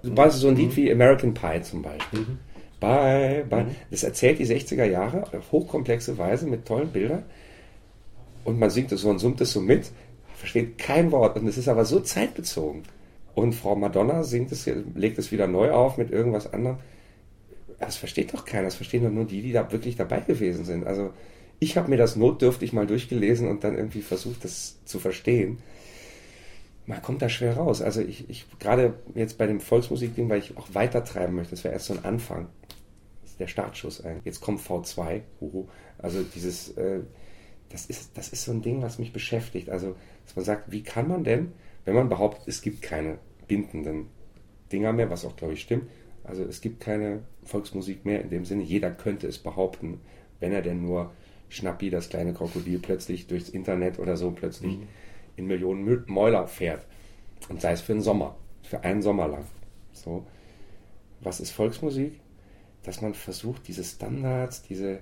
Du 0.04 0.16
weißt 0.16 0.38
so 0.38 0.50
ein 0.50 0.56
Lied 0.56 0.72
mhm. 0.72 0.76
wie 0.76 0.92
American 0.92 1.34
Pie 1.34 1.62
zum 1.62 1.82
Beispiel. 1.82 2.20
Mhm. 2.20 2.38
Bye, 2.80 3.46
bye. 3.50 3.64
Mhm. 3.64 3.76
Das 3.92 4.04
erzählt 4.04 4.40
die 4.40 4.46
60er 4.46 4.86
Jahre 4.86 5.24
auf 5.24 5.52
hochkomplexe 5.52 6.18
Weise 6.18 6.46
mit 6.46 6.66
tollen 6.66 6.90
Bildern. 6.90 7.24
Und 8.44 8.60
man 8.60 8.70
singt 8.70 8.92
es 8.92 9.02
so 9.02 9.10
und 9.10 9.20
summt 9.20 9.40
es 9.40 9.54
so 9.54 9.62
mit, 9.62 9.92
versteht 10.36 10.78
kein 10.78 11.12
Wort. 11.12 11.38
Und 11.38 11.48
es 11.48 11.58
ist 11.58 11.70
aber 11.70 11.86
so 11.86 12.02
zeitbezogen. 12.02 12.84
Und 13.36 13.56
Frau 13.56 13.76
Madonna 13.76 14.24
singt 14.24 14.52
es, 14.52 14.70
legt 14.96 15.18
es 15.18 15.32
wieder 15.32 15.48
neu 15.48 15.72
auf 15.72 15.98
mit 15.98 16.12
irgendwas 16.12 16.52
anderem. 16.52 16.78
Das 17.80 17.96
versteht 17.96 18.34
doch 18.34 18.46
keiner. 18.46 18.66
Das 18.66 18.76
verstehen 18.76 19.04
doch 19.04 19.12
nur 19.12 19.26
die, 19.26 19.42
die 19.42 19.54
da 19.54 19.72
wirklich 19.72 19.96
dabei 19.96 20.20
gewesen 20.20 20.66
sind. 20.66 20.86
Also 20.86 21.12
ich 21.64 21.78
habe 21.78 21.90
mir 21.90 21.98
das 21.98 22.16
notdürftig 22.16 22.74
mal 22.74 22.86
durchgelesen 22.86 23.48
und 23.48 23.64
dann 23.64 23.76
irgendwie 23.76 24.02
versucht, 24.02 24.44
das 24.44 24.84
zu 24.86 25.00
verstehen. 25.00 25.60
Man 26.86 27.02
kommt 27.02 27.22
da 27.22 27.30
schwer 27.30 27.56
raus. 27.56 27.82
Also 27.82 28.02
ich, 28.02 28.30
ich 28.30 28.46
gerade 28.60 28.96
jetzt 29.16 29.38
bei 29.38 29.48
dem 29.48 29.62
Volksmusikding, 29.62 30.30
weil 30.30 30.40
ich 30.40 30.58
auch 30.58 30.68
weiter 30.74 31.06
treiben 31.06 31.36
möchte, 31.36 31.52
das 31.52 31.64
wäre 31.64 31.74
erst 31.74 31.86
so 31.86 31.94
ein 31.94 32.04
Anfang. 32.04 32.48
Das 33.22 33.32
ist 33.32 33.40
der 33.40 33.48
Startschuss 33.48 34.04
eigentlich. 34.04 34.26
Jetzt 34.26 34.42
kommt 34.42 34.60
V2. 34.60 35.22
Huhu. 35.40 35.68
Also 35.98 36.24
dieses, 36.36 36.76
äh, 36.78 37.00
das, 37.70 37.86
ist, 37.86 38.18
das 38.18 38.30
ist 38.30 38.44
so 38.44 38.52
ein 38.52 38.62
Ding, 38.62 38.82
was 38.82 39.00
mich 39.00 39.14
beschäftigt. 39.14 39.70
Also, 39.70 39.96
dass 40.26 40.36
man 40.36 40.44
sagt, 40.44 40.72
wie 40.72 40.84
kann 40.84 41.08
man 41.08 41.24
denn, 41.24 41.54
wenn 41.86 41.96
man 41.96 42.10
behauptet, 42.10 42.48
es 42.48 42.62
gibt 42.62 42.82
keine 42.82 43.18
bindenden 43.48 44.08
Dinger 44.72 44.92
mehr, 44.92 45.10
was 45.10 45.24
auch 45.24 45.36
glaube 45.36 45.54
ich 45.54 45.62
stimmt, 45.62 45.90
also 46.24 46.44
es 46.44 46.62
gibt 46.62 46.80
keine 46.80 47.24
Volksmusik 47.44 48.06
mehr 48.06 48.22
in 48.22 48.30
dem 48.30 48.46
Sinne, 48.46 48.64
jeder 48.64 48.92
könnte 48.92 49.28
es 49.28 49.38
behaupten, 49.38 50.00
wenn 50.40 50.52
er 50.52 50.62
denn 50.62 50.82
nur 50.82 51.12
Schnappi, 51.54 51.90
das 51.90 52.10
kleine 52.10 52.34
Krokodil, 52.34 52.80
plötzlich 52.80 53.28
durchs 53.28 53.50
Internet 53.50 54.00
oder 54.00 54.18
so 54.18 54.32
plötzlich 54.32 54.78
mhm. 54.78 54.88
in 55.36 55.48
Millionen 55.48 56.04
Mäuler 56.08 56.48
fährt. 56.48 56.86
Und 57.50 57.62
sei 57.62 57.74
es 57.74 57.82
für 57.82 57.94
einen 57.94 58.02
Sommer, 58.02 58.36
für 58.64 58.84
einen 58.84 59.02
Sommer 59.02 59.28
lang. 59.28 59.46
So. 59.92 60.26
Was 61.22 61.40
ist 61.40 61.52
Volksmusik? 61.52 62.20
Dass 62.84 63.02
man 63.02 63.14
versucht, 63.14 63.68
diese 63.68 63.84
Standards, 63.84 64.64
diese 64.64 65.00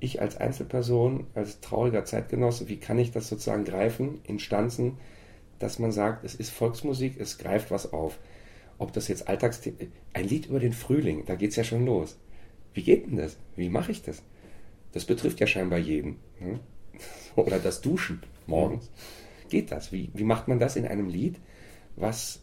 ich 0.00 0.20
als 0.20 0.36
Einzelperson, 0.36 1.26
als 1.34 1.60
trauriger 1.60 2.04
Zeitgenosse, 2.04 2.68
wie 2.68 2.76
kann 2.76 2.98
ich 2.98 3.10
das 3.10 3.28
sozusagen 3.28 3.64
greifen, 3.64 4.20
Instanzen, 4.24 4.98
dass 5.58 5.78
man 5.78 5.92
sagt, 5.92 6.24
es 6.24 6.34
ist 6.34 6.50
Volksmusik, 6.50 7.18
es 7.18 7.38
greift 7.38 7.70
was 7.70 7.92
auf. 7.92 8.18
Ob 8.78 8.92
das 8.92 9.08
jetzt 9.08 9.28
Alltagsthema, 9.28 9.76
ein 10.12 10.28
Lied 10.28 10.46
über 10.46 10.60
den 10.60 10.72
Frühling, 10.72 11.24
da 11.26 11.34
geht 11.34 11.50
es 11.50 11.56
ja 11.56 11.64
schon 11.64 11.84
los. 11.84 12.16
Wie 12.74 12.82
geht 12.82 13.06
denn 13.06 13.16
das? 13.16 13.36
Wie 13.56 13.68
mache 13.68 13.90
ich 13.90 14.02
das? 14.02 14.22
Das 14.92 15.04
betrifft 15.04 15.40
ja 15.40 15.46
scheinbar 15.46 15.78
jeden. 15.78 16.16
Ne? 16.40 16.60
Oder 17.36 17.58
das 17.58 17.80
Duschen 17.80 18.22
morgens. 18.46 18.90
Geht 19.48 19.72
das? 19.72 19.92
Wie, 19.92 20.10
wie 20.14 20.24
macht 20.24 20.48
man 20.48 20.58
das 20.58 20.76
in 20.76 20.86
einem 20.86 21.08
Lied, 21.08 21.36
was 21.96 22.40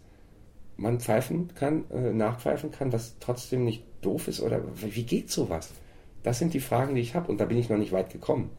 man 0.78 1.00
pfeifen 1.00 1.54
kann, 1.56 1.90
äh, 1.92 2.12
nachpfeifen 2.14 2.72
kann, 2.72 2.92
was 2.92 3.16
trotzdem 3.20 3.64
nicht 3.64 3.84
doof 4.02 4.28
ist? 4.28 4.42
Oder 4.42 4.62
wie 4.76 5.04
geht 5.04 5.30
sowas? 5.30 5.72
Das 6.24 6.40
sind 6.40 6.54
die 6.54 6.60
Fragen, 6.60 6.96
die 6.96 7.02
ich 7.02 7.16
habe 7.16 7.32
und 7.32 7.40
da 7.40 7.46
bin 7.46 7.58
ich 7.58 7.70
noch 7.70 7.78
nicht 7.78 7.92
weit 7.92 8.12
gekommen. 8.12 8.50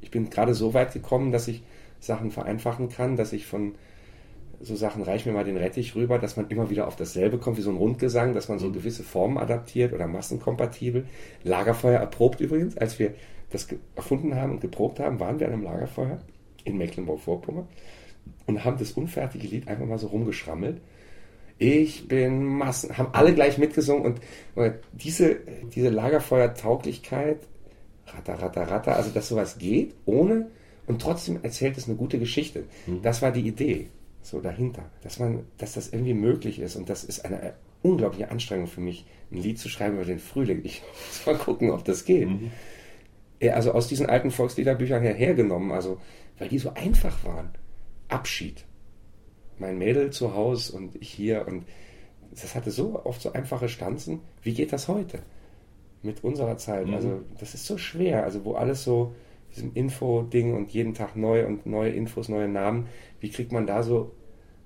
Ich 0.00 0.10
bin 0.10 0.30
gerade 0.30 0.54
so 0.54 0.74
weit 0.74 0.92
gekommen, 0.92 1.32
dass 1.32 1.48
ich 1.48 1.62
Sachen 2.00 2.30
vereinfachen 2.30 2.88
kann, 2.88 3.16
dass 3.16 3.32
ich 3.32 3.46
von 3.46 3.74
so 4.60 4.74
Sachen, 4.74 5.02
reich 5.02 5.24
mir 5.24 5.32
mal 5.32 5.44
den 5.44 5.56
Rettich 5.56 5.94
rüber, 5.94 6.18
dass 6.18 6.36
man 6.36 6.48
immer 6.48 6.70
wieder 6.70 6.88
auf 6.88 6.96
dasselbe 6.96 7.38
kommt, 7.38 7.58
wie 7.58 7.62
so 7.62 7.70
ein 7.70 7.76
Rundgesang, 7.76 8.34
dass 8.34 8.48
man 8.48 8.58
so 8.58 8.68
mhm. 8.68 8.74
gewisse 8.74 9.04
Formen 9.04 9.38
adaptiert 9.38 9.92
oder 9.92 10.06
massenkompatibel. 10.06 11.06
Lagerfeuer 11.44 12.00
erprobt 12.00 12.40
übrigens, 12.40 12.76
als 12.76 12.98
wir 12.98 13.14
das 13.50 13.68
erfunden 13.94 14.34
haben 14.34 14.52
und 14.52 14.60
geprobt 14.60 15.00
haben, 15.00 15.20
waren 15.20 15.38
wir 15.38 15.46
an 15.46 15.52
einem 15.52 15.62
Lagerfeuer 15.62 16.18
in 16.64 16.76
Mecklenburg-Vorpommern 16.76 17.68
und 18.46 18.64
haben 18.64 18.78
das 18.78 18.92
unfertige 18.92 19.46
Lied 19.46 19.68
einfach 19.68 19.86
mal 19.86 19.98
so 19.98 20.08
rumgeschrammelt. 20.08 20.80
Ich 21.58 22.06
bin 22.06 22.44
Massen, 22.44 22.98
haben 22.98 23.08
alle 23.12 23.34
gleich 23.34 23.58
mitgesungen 23.58 24.04
und 24.04 24.20
diese, 24.92 25.36
diese 25.74 25.88
Lagerfeuertauglichkeit, 25.88 27.40
ratter, 28.06 28.34
ratter, 28.34 28.70
ratter, 28.70 28.96
also 28.96 29.10
dass 29.10 29.28
sowas 29.28 29.58
geht, 29.58 29.94
ohne 30.04 30.50
und 30.86 31.02
trotzdem 31.02 31.40
erzählt 31.42 31.76
es 31.76 31.86
eine 31.86 31.96
gute 31.96 32.18
Geschichte. 32.18 32.64
Mhm. 32.86 33.02
Das 33.02 33.22
war 33.22 33.32
die 33.32 33.46
Idee 33.46 33.88
so 34.22 34.40
dahinter, 34.40 34.90
dass 35.02 35.18
man, 35.18 35.44
dass 35.58 35.74
das 35.74 35.92
irgendwie 35.92 36.14
möglich 36.14 36.58
ist 36.58 36.76
und 36.76 36.88
das 36.88 37.04
ist 37.04 37.24
eine 37.24 37.54
unglaubliche 37.82 38.30
Anstrengung 38.30 38.66
für 38.66 38.80
mich, 38.80 39.06
ein 39.30 39.38
Lied 39.38 39.58
zu 39.58 39.68
schreiben 39.68 39.96
über 39.96 40.04
den 40.04 40.18
Frühling. 40.18 40.60
Ich 40.64 40.82
muss 41.08 41.26
mal 41.26 41.36
gucken, 41.42 41.70
ob 41.70 41.84
das 41.84 42.04
geht. 42.04 42.28
Mhm. 42.28 42.50
Also 43.40 43.72
aus 43.72 43.86
diesen 43.86 44.06
alten 44.06 44.30
Volksliederbüchern 44.30 45.02
hergenommen, 45.02 45.70
also 45.70 46.00
weil 46.38 46.48
die 46.48 46.58
so 46.58 46.74
einfach 46.74 47.24
waren. 47.24 47.50
Abschied. 48.08 48.64
Mein 49.58 49.78
Mädel 49.78 50.10
zu 50.10 50.34
Hause 50.34 50.76
und 50.76 50.96
ich 50.96 51.10
hier 51.10 51.46
und 51.46 51.64
das 52.30 52.54
hatte 52.54 52.70
so 52.70 53.04
oft 53.04 53.20
so 53.20 53.32
einfache 53.32 53.68
Stanzen. 53.68 54.20
Wie 54.42 54.54
geht 54.54 54.72
das 54.72 54.88
heute 54.88 55.20
mit 56.02 56.24
unserer 56.24 56.56
Zeit? 56.58 56.86
Mhm. 56.86 56.94
Also 56.94 57.20
das 57.38 57.54
ist 57.54 57.66
so 57.66 57.78
schwer, 57.78 58.24
also 58.24 58.44
wo 58.44 58.54
alles 58.54 58.84
so 58.84 59.14
diesem 59.54 59.72
Info-Ding 59.74 60.54
und 60.54 60.70
jeden 60.72 60.94
Tag 60.94 61.16
neu 61.16 61.46
und 61.46 61.66
neue 61.66 61.90
Infos, 61.90 62.28
neue 62.28 62.48
Namen. 62.48 62.88
Wie 63.20 63.30
kriegt 63.30 63.52
man 63.52 63.66
da 63.66 63.82
so 63.82 64.14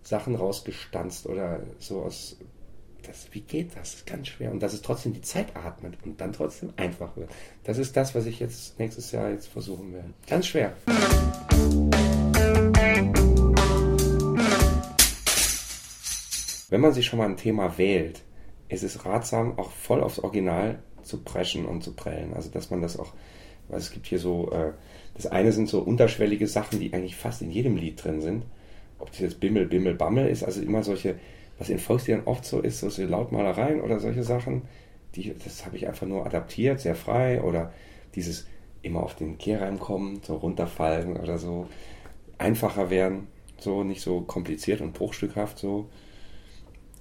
Sachen 0.03 0.35
rausgestanzt 0.35 1.27
oder 1.27 1.61
so 1.79 2.03
aus. 2.03 2.37
Das, 3.03 3.27
wie 3.33 3.41
geht 3.41 3.71
das? 3.71 3.75
Das 3.75 3.95
ist 3.95 4.07
ganz 4.07 4.29
schwer. 4.29 4.53
Und 4.53 4.63
dass 4.63 4.73
es 4.73 4.83
trotzdem 4.83 5.13
die 5.13 5.23
Zeit 5.23 5.57
atmet 5.57 5.95
und 6.05 6.21
dann 6.21 6.33
trotzdem 6.33 6.73
einfach 6.77 7.17
wird. 7.17 7.31
Das 7.65 7.79
ist 7.79 7.97
das, 7.97 8.15
was 8.15 8.27
ich 8.27 8.39
jetzt 8.39 8.79
nächstes 8.79 9.11
Jahr 9.11 9.31
jetzt 9.31 9.49
versuchen 9.49 9.93
werde. 9.93 10.11
Ganz 10.29 10.47
schwer. 10.47 10.75
Wenn 16.69 16.81
man 16.81 16.93
sich 16.93 17.07
schon 17.07 17.19
mal 17.19 17.29
ein 17.29 17.37
Thema 17.37 17.77
wählt, 17.77 18.23
ist 18.69 18.85
es 18.85 19.05
ratsam, 19.05 19.59
auch 19.59 19.71
voll 19.71 20.01
aufs 20.01 20.21
Original 20.21 20.83
zu 21.03 21.23
preschen 21.23 21.67
und 21.67 21.83
zu 21.83 21.93
prellen. 21.95 22.35
Also, 22.35 22.51
dass 22.51 22.71
man 22.71 22.83
das 22.83 22.97
auch, 22.97 23.13
weil 23.69 23.79
es 23.79 23.91
gibt 23.91 24.07
hier 24.07 24.19
so, 24.19 24.51
äh, 24.53 24.73
das 25.15 25.27
eine 25.27 25.53
sind 25.53 25.69
so 25.69 25.81
unterschwellige 25.81 26.47
Sachen, 26.47 26.81
die 26.81 26.93
eigentlich 26.93 27.17
fast 27.17 27.43
in 27.43 27.51
jedem 27.51 27.77
Lied 27.77 28.03
drin 28.03 28.21
sind 28.21 28.45
ob 29.03 29.11
das 29.11 29.19
jetzt 29.19 29.41
Bimmel, 29.41 29.67
Bimmel, 29.67 29.95
Bammel 29.95 30.29
ist, 30.29 30.45
also 30.45 30.63
immer 30.63 30.85
solche, 30.85 31.17
was 31.59 31.69
in 31.69 31.81
Volksliedern 31.81 32.23
oft 32.25 32.45
so 32.45 32.61
ist, 32.61 32.79
solche 32.79 33.05
Lautmalereien 33.05 33.81
oder 33.81 33.99
solche 33.99 34.23
Sachen, 34.23 34.63
die, 35.17 35.35
das 35.45 35.67
habe 35.67 35.77
ich 35.77 35.89
einfach 35.89 36.07
nur 36.07 36.25
adaptiert, 36.25 36.81
sehr 36.81 36.95
frei 36.95 37.43
oder 37.43 37.73
dieses 38.15 38.47
immer 38.81 39.03
auf 39.03 39.17
den 39.17 39.39
Kehrreim 39.39 39.81
kommen, 39.81 40.21
so 40.23 40.37
runterfallen 40.37 41.17
oder 41.17 41.37
so, 41.39 41.67
einfacher 42.39 42.91
werden, 42.91 43.27
so 43.59 43.83
nicht 43.83 44.03
so 44.03 44.21
kompliziert 44.21 44.81
und 44.81 44.95
bruchstückhaft 44.95 45.59
so. 45.59 45.89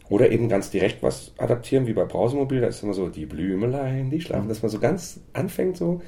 Oder 0.09 0.31
eben 0.31 0.49
ganz 0.49 0.71
direkt 0.71 1.03
was 1.03 1.33
adaptieren, 1.37 1.85
wie 1.85 1.93
bei 1.93 2.03
Brausemobil, 2.03 2.61
da 2.61 2.67
ist 2.67 2.81
immer 2.81 2.93
so 2.93 3.09
die 3.09 3.27
Blümelein, 3.27 4.09
die 4.09 4.21
schlafen, 4.21 4.49
dass 4.49 4.63
man 4.63 4.71
so 4.71 4.79
ganz 4.79 5.19
anfängt 5.33 5.77
so. 5.77 6.01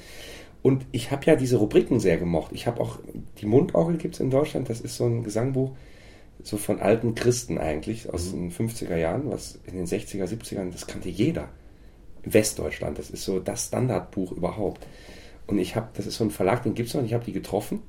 Und 0.64 0.86
ich 0.94 1.12
habe 1.12 1.26
ja 1.26 1.36
diese 1.36 1.58
Rubriken 1.58 2.00
sehr 2.00 2.18
gemocht. 2.18 2.52
Ich 2.54 2.68
habe 2.68 2.82
auch, 2.82 2.98
die 3.40 3.46
Mundorgel 3.46 3.98
gibt 3.98 4.16
es 4.16 4.22
in 4.22 4.32
Deutschland, 4.32 4.70
das 4.70 4.80
ist 4.80 4.96
so 4.96 5.06
ein 5.06 5.24
Gesangbuch, 5.24 5.76
so 6.42 6.56
von 6.56 6.80
alten 6.80 7.16
Christen 7.16 7.58
eigentlich, 7.58 8.12
aus 8.12 8.32
mhm. 8.32 8.50
den 8.50 8.70
50er 8.70 8.96
Jahren, 8.96 9.30
was 9.30 9.60
in 9.66 9.76
den 9.76 9.86
60er, 9.86 10.24
70ern, 10.24 10.72
das 10.72 10.88
kannte 10.88 11.10
jeder. 11.10 11.50
In 12.24 12.34
Westdeutschland, 12.34 12.98
das 12.98 13.10
ist 13.10 13.26
so 13.26 13.42
das 13.42 13.68
Standardbuch 13.68 14.32
überhaupt. 14.32 14.88
Und 15.48 15.60
ich 15.60 15.76
habe, 15.76 15.90
das 15.96 16.08
ist 16.08 16.16
so 16.16 16.24
ein 16.24 16.32
Verlag, 16.32 16.64
den 16.64 16.76
gibt 16.76 16.88
es 16.88 16.96
noch, 16.96 17.02
und 17.02 17.08
ich 17.08 17.14
habe 17.14 17.26
die 17.26 17.34
getroffen. 17.34 17.82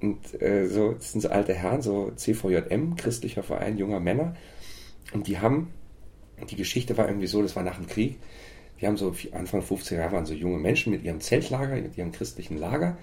Und 0.00 0.40
äh, 0.40 0.68
so, 0.68 0.92
das 0.92 1.10
sind 1.10 1.20
so 1.20 1.30
alte 1.30 1.52
Herren, 1.52 1.82
so 1.82 2.12
CVJM, 2.14 2.94
christlicher 2.94 3.42
Verein 3.42 3.76
junger 3.76 3.98
Männer. 3.98 4.36
Und 5.12 5.26
die 5.26 5.40
haben, 5.40 5.72
die 6.48 6.54
Geschichte 6.54 6.96
war 6.96 7.08
irgendwie 7.08 7.26
so, 7.26 7.42
das 7.42 7.56
war 7.56 7.64
nach 7.64 7.76
dem 7.76 7.88
Krieg, 7.88 8.18
die 8.80 8.86
haben 8.86 8.96
so 8.96 9.14
Anfang 9.32 9.60
50er 9.60 9.96
Jahre 9.96 10.12
waren 10.12 10.26
so 10.26 10.34
junge 10.34 10.58
Menschen 10.58 10.92
mit 10.92 11.02
ihrem 11.02 11.20
Zeltlager, 11.20 11.76
mit 11.76 11.98
ihrem 11.98 12.12
christlichen 12.12 12.58
Lager. 12.58 12.96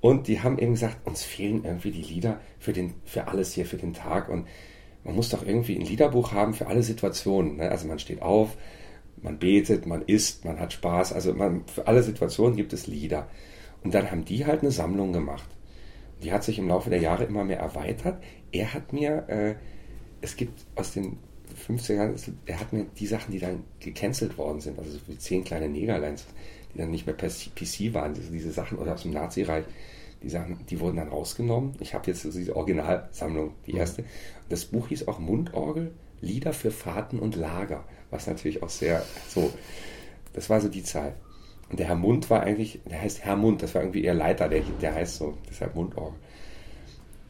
Und 0.00 0.28
die 0.28 0.40
haben 0.40 0.58
eben 0.58 0.72
gesagt, 0.72 1.06
uns 1.06 1.24
fehlen 1.24 1.64
irgendwie 1.64 1.90
die 1.90 2.02
Lieder 2.02 2.40
für, 2.58 2.72
den, 2.72 2.94
für 3.04 3.28
alles 3.28 3.52
hier, 3.52 3.66
für 3.66 3.76
den 3.76 3.94
Tag. 3.94 4.28
Und 4.28 4.46
man 5.04 5.14
muss 5.14 5.30
doch 5.30 5.44
irgendwie 5.44 5.76
ein 5.76 5.84
Liederbuch 5.84 6.32
haben 6.32 6.54
für 6.54 6.68
alle 6.68 6.82
Situationen. 6.82 7.56
Ne? 7.56 7.70
Also 7.70 7.88
man 7.88 7.98
steht 7.98 8.22
auf, 8.22 8.56
man 9.22 9.38
betet, 9.38 9.86
man 9.86 10.02
isst, 10.02 10.44
man 10.44 10.60
hat 10.60 10.72
Spaß. 10.72 11.12
Also 11.12 11.34
man, 11.34 11.66
für 11.66 11.86
alle 11.86 12.02
Situationen 12.02 12.56
gibt 12.56 12.72
es 12.72 12.86
Lieder. 12.86 13.28
Und 13.82 13.94
dann 13.94 14.10
haben 14.10 14.24
die 14.24 14.46
halt 14.46 14.62
eine 14.62 14.70
Sammlung 14.70 15.12
gemacht. 15.12 15.48
Die 16.22 16.32
hat 16.32 16.44
sich 16.44 16.58
im 16.58 16.68
Laufe 16.68 16.90
der 16.90 17.00
Jahre 17.00 17.24
immer 17.24 17.44
mehr 17.44 17.60
erweitert. 17.60 18.22
Er 18.52 18.74
hat 18.74 18.92
mir, 18.92 19.28
äh, 19.28 19.54
es 20.20 20.36
gibt 20.36 20.64
aus 20.74 20.92
den 20.92 21.18
50ern, 21.58 22.14
er 22.46 22.60
hat 22.60 22.72
mir 22.72 22.86
die 22.98 23.06
Sachen, 23.06 23.32
die 23.32 23.38
dann 23.38 23.64
gecancelt 23.80 24.38
worden 24.38 24.60
sind, 24.60 24.78
also 24.78 24.92
so 24.92 24.98
wie 25.06 25.18
zehn 25.18 25.44
kleine 25.44 25.68
Negerlines, 25.68 26.26
die 26.74 26.78
dann 26.78 26.90
nicht 26.90 27.06
mehr 27.06 27.16
PC 27.16 27.94
waren, 27.94 28.14
diese, 28.14 28.30
diese 28.30 28.52
Sachen, 28.52 28.78
oder 28.78 28.94
aus 28.94 29.02
dem 29.02 29.12
Nazireich, 29.12 29.64
die 30.22 30.30
Sachen, 30.30 30.58
die 30.68 30.80
wurden 30.80 30.96
dann 30.96 31.08
rausgenommen. 31.08 31.74
Ich 31.80 31.94
habe 31.94 32.06
jetzt 32.08 32.24
diese 32.24 32.56
Originalsammlung, 32.56 33.54
die 33.66 33.72
mhm. 33.72 33.78
erste. 33.78 34.04
Das 34.48 34.64
Buch 34.64 34.88
hieß 34.88 35.06
auch 35.08 35.18
Mundorgel, 35.18 35.92
Lieder 36.20 36.52
für 36.52 36.72
Fahrten 36.72 37.20
und 37.20 37.36
Lager, 37.36 37.84
was 38.10 38.26
natürlich 38.26 38.62
auch 38.62 38.68
sehr 38.68 39.04
so, 39.28 39.52
das 40.32 40.50
war 40.50 40.60
so 40.60 40.68
die 40.68 40.82
Zeit. 40.82 41.14
Und 41.70 41.78
der 41.78 41.86
Herr 41.86 41.96
Mund 41.96 42.28
war 42.30 42.42
eigentlich, 42.42 42.80
der 42.90 43.00
heißt 43.00 43.24
Herr 43.24 43.36
Mund, 43.36 43.62
das 43.62 43.74
war 43.74 43.82
irgendwie 43.82 44.02
ihr 44.02 44.14
Leiter, 44.14 44.48
der, 44.48 44.62
der 44.80 44.94
heißt 44.94 45.16
so, 45.16 45.38
deshalb 45.48 45.74
Mundorgel. 45.74 46.18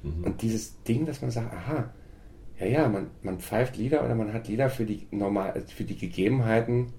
Mhm. 0.02 0.24
Und 0.24 0.42
dieses 0.42 0.82
Ding, 0.84 1.04
dass 1.04 1.20
man 1.20 1.30
sagt, 1.30 1.52
aha, 1.52 1.92
ja, 2.58 2.66
ja, 2.66 2.88
man, 2.88 3.10
man 3.22 3.38
pfeift 3.38 3.76
Lieder 3.76 4.04
oder 4.04 4.14
man 4.14 4.32
hat 4.32 4.48
Lieder 4.48 4.70
für 4.70 4.84
die 4.84 5.06
normal, 5.10 5.64
für 5.66 5.84
die 5.84 5.96
Gegebenheiten, 5.96 6.92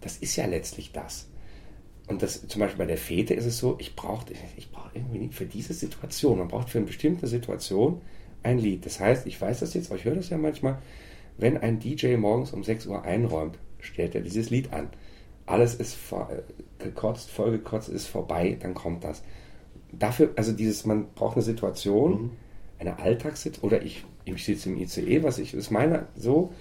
das 0.00 0.16
ist 0.16 0.36
ja 0.36 0.46
letztlich 0.46 0.92
das. 0.92 1.28
Und 2.06 2.22
das 2.22 2.46
zum 2.48 2.60
Beispiel 2.60 2.78
bei 2.78 2.86
der 2.86 2.98
Fete 2.98 3.34
ist 3.34 3.46
es 3.46 3.58
so, 3.58 3.76
ich 3.78 3.94
brauche 3.94 4.24
ich 4.56 4.72
brauch 4.72 4.90
irgendwie 4.94 5.28
für 5.28 5.46
diese 5.46 5.74
Situation, 5.74 6.38
man 6.38 6.48
braucht 6.48 6.70
für 6.70 6.78
eine 6.78 6.86
bestimmte 6.86 7.26
Situation 7.26 8.00
ein 8.42 8.58
Lied. 8.58 8.86
Das 8.86 8.98
heißt, 8.98 9.26
ich 9.26 9.40
weiß 9.40 9.60
das 9.60 9.74
jetzt, 9.74 9.90
aber 9.90 9.98
ich 9.98 10.04
höre 10.04 10.16
das 10.16 10.30
ja 10.30 10.38
manchmal, 10.38 10.78
wenn 11.38 11.56
ein 11.56 11.78
DJ 11.78 12.16
morgens 12.16 12.52
um 12.52 12.64
6 12.64 12.86
Uhr 12.86 13.04
einräumt, 13.04 13.58
stellt 13.78 14.14
er 14.14 14.20
dieses 14.22 14.50
Lied 14.50 14.72
an. 14.72 14.88
Alles 15.46 15.74
ist 15.74 15.96
gekotzt, 16.78 17.30
vollgekotzt, 17.30 17.88
ist 17.88 18.06
vorbei, 18.06 18.56
dann 18.60 18.74
kommt 18.74 19.04
das. 19.04 19.22
Dafür, 19.92 20.30
also 20.36 20.52
dieses, 20.52 20.86
man 20.86 21.12
braucht 21.14 21.36
eine 21.36 21.42
Situation, 21.42 22.12
mhm. 22.12 22.30
eine 22.78 22.98
Alltagssituation, 22.98 23.70
oder 23.70 23.84
ich, 23.84 24.04
ich 24.34 24.44
sitze 24.44 24.68
im 24.68 24.80
ICE, 24.80 25.22
was 25.22 25.38
ich, 25.38 25.54
ist 25.54 25.70
meine 25.70 26.06
so, 26.16 26.52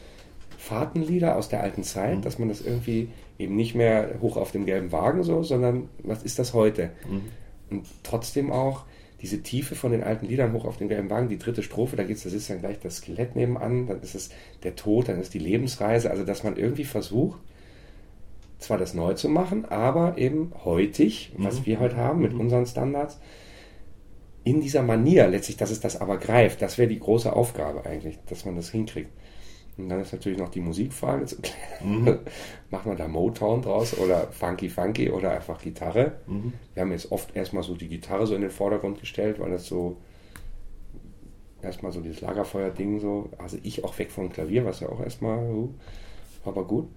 Fahrtenlieder 0.58 1.38
aus 1.38 1.48
der 1.48 1.64
alten 1.64 1.84
Zeit, 1.84 2.18
mhm. 2.18 2.22
dass 2.22 2.38
man 2.38 2.50
das 2.50 2.62
irgendwie 2.62 3.10
eben 3.38 3.56
nicht 3.56 3.76
mehr 3.76 4.16
hoch 4.22 4.36
auf 4.36 4.52
dem 4.52 4.66
gelben 4.66 4.92
Wagen 4.92 5.24
so, 5.24 5.42
sondern 5.42 5.88
was 6.04 6.24
ist 6.24 6.38
das 6.38 6.54
heute? 6.54 6.92
Mhm. 7.10 7.22
Und 7.70 7.86
trotzdem 8.04 8.52
auch 8.52 8.84
diese 9.22 9.42
Tiefe 9.42 9.76
von 9.76 9.92
den 9.92 10.04
alten 10.04 10.28
Liedern 10.28 10.54
hoch 10.54 10.66
auf 10.66 10.78
dem 10.78 10.90
gelben 10.90 11.10
Wagen, 11.10 11.30
die 11.30 11.38
dritte 11.38 11.64
Strophe, 11.64 11.96
da 11.96 12.04
geht's, 12.04 12.24
das 12.24 12.34
ist 12.34 12.50
dann 12.50 12.60
gleich 12.60 12.80
das 12.80 12.98
Skelett 12.98 13.36
nebenan, 13.36 13.88
dann 13.88 14.02
ist 14.02 14.16
es 14.16 14.30
der 14.64 14.76
Tod, 14.76 15.10
dann 15.10 15.20
ist 15.20 15.34
die 15.34 15.40
Lebensreise, 15.40 16.10
also 16.10 16.24
dass 16.24 16.44
man 16.44 16.58
irgendwie 16.58 16.86
versucht, 16.86 17.40
zwar 18.60 18.78
das 18.78 18.94
neu 18.94 19.14
zu 19.14 19.30
machen, 19.30 19.66
aber 19.66 20.18
eben 20.18 20.52
heutig, 20.66 21.32
mhm. 21.38 21.46
was 21.46 21.66
wir 21.66 21.80
heute 21.80 21.98
haben 21.98 22.22
mit 22.22 22.34
mhm. 22.34 22.42
unseren 22.42 22.66
Standards, 22.66 23.20
in 24.44 24.62
dieser 24.62 24.84
Manier 24.84 25.28
letztlich, 25.28 25.58
dass 25.58 25.72
es 25.72 25.80
das 25.80 26.00
aber 26.00 26.18
greift, 26.18 26.62
das 26.62 26.78
wäre 26.78 26.90
die 26.90 27.00
große 27.00 27.32
Aufgabe 27.32 27.86
eigentlich, 27.86 28.18
dass 28.28 28.46
man 28.46 28.56
das 28.56 28.70
hinkriegt. 28.70 29.12
Und 29.78 29.88
dann 29.88 30.02
ist 30.02 30.12
natürlich 30.12 30.38
noch 30.38 30.50
die 30.50 30.60
Musikfrage 30.60 31.26
zu 31.26 31.38
klären. 31.38 32.04
Mhm. 32.04 32.20
Macht 32.70 32.86
man 32.86 32.98
da 32.98 33.08
Motown 33.08 33.62
draus 33.62 33.98
oder 33.98 34.28
Funky 34.32 34.70
Funky 34.70 35.10
oder 35.10 35.32
einfach 35.32 35.62
Gitarre? 35.62 36.18
Mhm. 36.28 36.54
Wir 36.74 36.82
haben 36.82 36.92
jetzt 36.92 37.12
oft 37.12 37.36
erstmal 37.36 37.64
so 37.64 37.76
die 37.76 37.88
Gitarre 37.88 38.28
so 38.28 38.36
in 38.36 38.42
den 38.42 38.52
Vordergrund 38.52 39.00
gestellt, 39.00 39.40
weil 39.40 39.52
das 39.52 39.68
so 39.68 39.98
erstmal 41.62 41.92
so 41.92 42.02
dieses 42.02 42.22
Lagerfeuer-Ding 42.22 43.00
so, 43.00 43.30
also 43.38 43.58
ich 43.64 43.84
auch 43.84 43.98
weg 44.00 44.12
vom 44.12 44.30
Klavier, 44.30 44.66
was 44.66 44.82
ja 44.82 44.90
auch 44.90 45.02
erstmal, 45.02 45.50
uh, 45.50 45.74
aber 46.46 46.66
gut. 46.66 46.90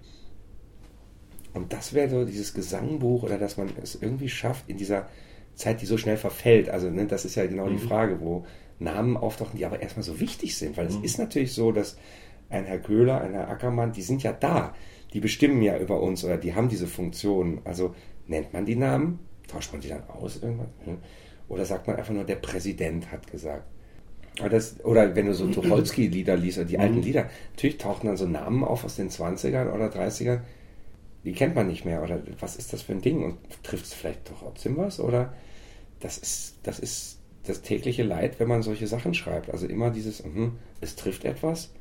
Und 1.53 1.71
das 1.71 1.93
wäre 1.93 2.09
so 2.09 2.25
dieses 2.25 2.53
Gesangbuch 2.53 3.23
oder 3.23 3.37
dass 3.37 3.57
man 3.57 3.69
es 3.81 3.95
irgendwie 4.01 4.29
schafft 4.29 4.69
in 4.69 4.77
dieser 4.77 5.07
Zeit, 5.55 5.81
die 5.81 5.85
so 5.85 5.97
schnell 5.97 6.17
verfällt. 6.17 6.69
Also 6.69 6.89
ne, 6.89 7.05
das 7.05 7.25
ist 7.25 7.35
ja 7.35 7.45
genau 7.45 7.67
mhm. 7.67 7.77
die 7.77 7.85
Frage, 7.85 8.19
wo 8.19 8.45
Namen 8.79 9.17
auftauchen, 9.17 9.57
die 9.57 9.65
aber 9.65 9.81
erstmal 9.81 10.03
so 10.03 10.19
wichtig 10.19 10.57
sind, 10.57 10.77
weil 10.77 10.87
es 10.87 10.97
mhm. 10.97 11.03
ist 11.03 11.17
natürlich 11.17 11.53
so, 11.53 11.71
dass 11.71 11.97
ein 12.49 12.65
Herr 12.65 12.79
Köhler, 12.79 13.21
ein 13.21 13.33
Herr 13.33 13.49
Ackermann, 13.49 13.91
die 13.91 14.01
sind 14.01 14.23
ja 14.23 14.33
da. 14.33 14.73
Die 15.13 15.19
bestimmen 15.19 15.61
ja 15.61 15.77
über 15.77 16.01
uns 16.01 16.23
oder 16.23 16.37
die 16.37 16.55
haben 16.55 16.69
diese 16.69 16.87
Funktion. 16.87 17.61
Also 17.65 17.93
nennt 18.27 18.53
man 18.53 18.65
die 18.65 18.75
Namen, 18.75 19.19
tauscht 19.47 19.71
man 19.71 19.81
die 19.81 19.89
dann 19.89 20.03
aus 20.09 20.41
irgendwann? 20.41 20.69
Hm? 20.85 20.97
Oder 21.49 21.65
sagt 21.65 21.87
man 21.87 21.97
einfach 21.97 22.13
nur, 22.13 22.23
der 22.23 22.35
Präsident 22.35 23.11
hat 23.11 23.29
gesagt. 23.31 23.65
Oder, 24.39 24.49
das, 24.49 24.83
oder 24.83 25.15
wenn 25.15 25.27
du 25.27 25.35
so 25.35 25.47
Tucholsky-Lieder 25.47 26.35
liest 26.35 26.57
oder 26.57 26.67
die 26.67 26.79
alten 26.79 26.97
mhm. 26.97 27.03
Lieder, 27.03 27.29
natürlich 27.51 27.77
tauchen 27.77 28.07
dann 28.07 28.17
so 28.17 28.25
Namen 28.25 28.63
auf 28.63 28.83
aus 28.83 28.95
den 28.95 29.09
20ern 29.09 29.71
oder 29.71 29.87
30ern, 29.89 30.39
die 31.23 31.33
kennt 31.33 31.55
man 31.55 31.67
nicht 31.67 31.85
mehr. 31.85 32.03
Oder 32.03 32.21
was 32.39 32.55
ist 32.55 32.73
das 32.73 32.81
für 32.81 32.93
ein 32.93 33.01
Ding? 33.01 33.23
Und 33.23 33.37
trifft 33.63 33.85
es 33.85 33.93
vielleicht 33.93 34.25
trotzdem 34.25 34.77
was? 34.77 34.99
Oder 34.99 35.33
das 35.99 36.17
ist, 36.17 36.57
das 36.63 36.79
ist 36.79 37.19
das 37.45 37.61
tägliche 37.61 38.03
Leid, 38.03 38.39
wenn 38.39 38.47
man 38.47 38.61
solche 38.61 38.87
Sachen 38.87 39.13
schreibt. 39.13 39.49
Also 39.49 39.67
immer 39.67 39.89
dieses, 39.89 40.23
mh, 40.23 40.51
es 40.81 40.95
trifft 40.95 41.25
etwas 41.25 41.71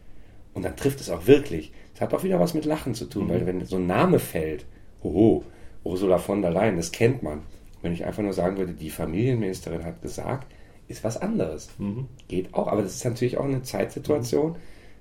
und 0.54 0.64
dann 0.64 0.76
trifft 0.76 1.00
es 1.00 1.10
auch 1.10 1.26
wirklich. 1.26 1.72
Es 1.94 2.00
hat 2.00 2.14
auch 2.14 2.24
wieder 2.24 2.40
was 2.40 2.54
mit 2.54 2.64
Lachen 2.64 2.94
zu 2.94 3.06
tun, 3.06 3.26
mhm. 3.26 3.30
weil 3.30 3.46
wenn 3.46 3.64
so 3.64 3.76
ein 3.76 3.86
Name 3.86 4.18
fällt, 4.18 4.64
hoho, 5.02 5.44
Ursula 5.84 6.18
von 6.18 6.42
der 6.42 6.50
Leyen, 6.50 6.76
das 6.76 6.92
kennt 6.92 7.22
man. 7.22 7.42
Wenn 7.80 7.92
ich 7.92 8.04
einfach 8.04 8.22
nur 8.22 8.32
sagen 8.32 8.56
würde, 8.56 8.72
die 8.72 8.90
Familienministerin 8.90 9.84
hat 9.84 10.02
gesagt, 10.02 10.46
ist 10.88 11.04
was 11.04 11.16
anderes. 11.20 11.70
Mhm. 11.78 12.06
Geht 12.28 12.54
auch, 12.54 12.68
aber 12.68 12.82
das 12.82 12.94
ist 12.94 13.04
natürlich 13.04 13.38
auch 13.38 13.44
eine 13.44 13.62
Zeitsituation, 13.62 14.52
mhm. 14.52 14.56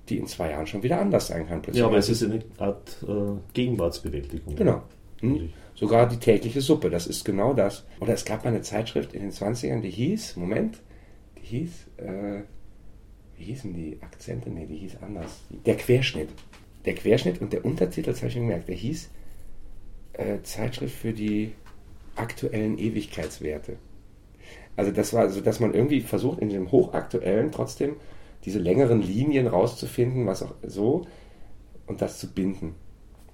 Die 0.08 0.18
in 0.18 0.26
zwei 0.26 0.50
Jahren 0.50 0.66
schon 0.66 0.82
wieder 0.82 1.00
anders 1.00 1.28
sein 1.28 1.46
kann. 1.46 1.62
Plötzlich. 1.62 1.80
Ja, 1.80 1.86
aber 1.86 1.98
es 1.98 2.08
ist 2.08 2.22
eine 2.22 2.40
Art 2.58 2.96
äh, 3.06 3.38
Gegenwartsbewältigung. 3.54 4.56
Genau. 4.56 4.82
Mhm. 5.20 5.50
Sogar 5.74 6.08
die 6.08 6.18
tägliche 6.18 6.60
Suppe, 6.60 6.90
das 6.90 7.06
ist 7.06 7.24
genau 7.24 7.54
das. 7.54 7.84
Oder 8.00 8.14
es 8.14 8.24
gab 8.24 8.44
mal 8.44 8.50
eine 8.50 8.62
Zeitschrift 8.62 9.14
in 9.14 9.22
den 9.22 9.30
20ern, 9.32 9.80
die 9.80 9.90
hieß, 9.90 10.36
Moment, 10.36 10.80
die 11.38 11.46
hieß, 11.46 11.70
äh, 11.98 12.42
wie 13.36 13.44
hießen 13.44 13.72
die 13.72 13.98
Akzente? 14.02 14.50
Ne, 14.50 14.66
die 14.66 14.76
hieß 14.76 14.98
anders. 15.02 15.40
Der 15.64 15.76
Querschnitt. 15.76 16.28
Der 16.84 16.94
Querschnitt 16.94 17.40
und 17.40 17.52
der 17.52 17.64
Untertitel, 17.64 18.10
das 18.10 18.18
habe 18.18 18.28
ich 18.28 18.34
gemerkt, 18.34 18.68
der 18.68 18.74
hieß 18.74 19.10
äh, 20.14 20.42
Zeitschrift 20.42 20.94
für 20.94 21.12
die 21.12 21.52
aktuellen 22.16 22.78
Ewigkeitswerte. 22.78 23.76
Also 24.76 24.90
das 24.90 25.12
war 25.12 25.28
so, 25.30 25.40
dass 25.40 25.60
man 25.60 25.74
irgendwie 25.74 26.00
versucht, 26.00 26.40
in 26.40 26.48
dem 26.48 26.70
Hochaktuellen 26.70 27.52
trotzdem 27.52 27.96
diese 28.44 28.58
längeren 28.58 29.02
Linien 29.02 29.46
rauszufinden, 29.46 30.26
was 30.26 30.42
auch 30.42 30.54
so, 30.62 31.06
und 31.86 32.02
das 32.02 32.18
zu 32.18 32.32
binden. 32.32 32.74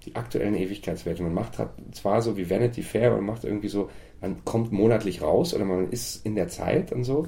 Die 0.05 0.15
aktuellen 0.15 0.55
Ewigkeitswerte. 0.55 1.23
Man 1.23 1.35
macht 1.35 1.55
zwar 1.93 2.23
so 2.23 2.37
wie 2.37 2.49
Vanity 2.49 2.83
Fair, 2.83 3.11
man 3.11 3.25
macht 3.25 3.45
irgendwie 3.45 3.69
so, 3.69 3.91
man 4.21 4.45
kommt 4.45 4.73
monatlich 4.73 5.23
raus 5.23 5.55
oder 5.55 5.65
man 5.65 5.91
ist 5.91 6.25
in 6.25 6.35
der 6.35 6.49
Zeit 6.49 6.93
und 6.93 7.05
so, 7.05 7.27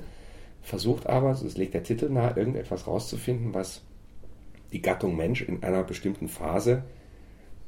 versucht 0.62 1.06
aber, 1.06 1.34
so 1.34 1.46
legt 1.58 1.74
der 1.74 1.82
Titel 1.82 2.08
nahe, 2.08 2.36
irgendetwas 2.36 2.86
rauszufinden, 2.86 3.54
was 3.54 3.82
die 4.72 4.82
Gattung 4.82 5.16
Mensch 5.16 5.42
in 5.42 5.62
einer 5.62 5.82
bestimmten 5.82 6.28
Phase, 6.28 6.84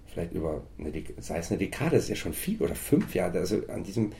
vielleicht 0.06 0.32
über 0.32 0.62
eine, 0.78 0.92
sei 1.18 1.38
es 1.38 1.50
eine 1.50 1.58
Dekade, 1.58 1.96
das 1.96 2.04
ist 2.04 2.10
ja 2.10 2.16
schon 2.16 2.32
viel 2.32 2.62
oder 2.62 2.74
fünf 2.74 3.14
Jahre, 3.14 3.38
also 3.38 3.62
an 3.68 3.82
diesem 3.82 4.12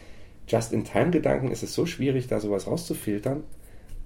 Just-in-Time-Gedanken 0.48 1.50
ist 1.50 1.62
es 1.62 1.74
so 1.74 1.86
schwierig, 1.86 2.26
da 2.26 2.40
sowas 2.40 2.66
rauszufiltern. 2.66 3.44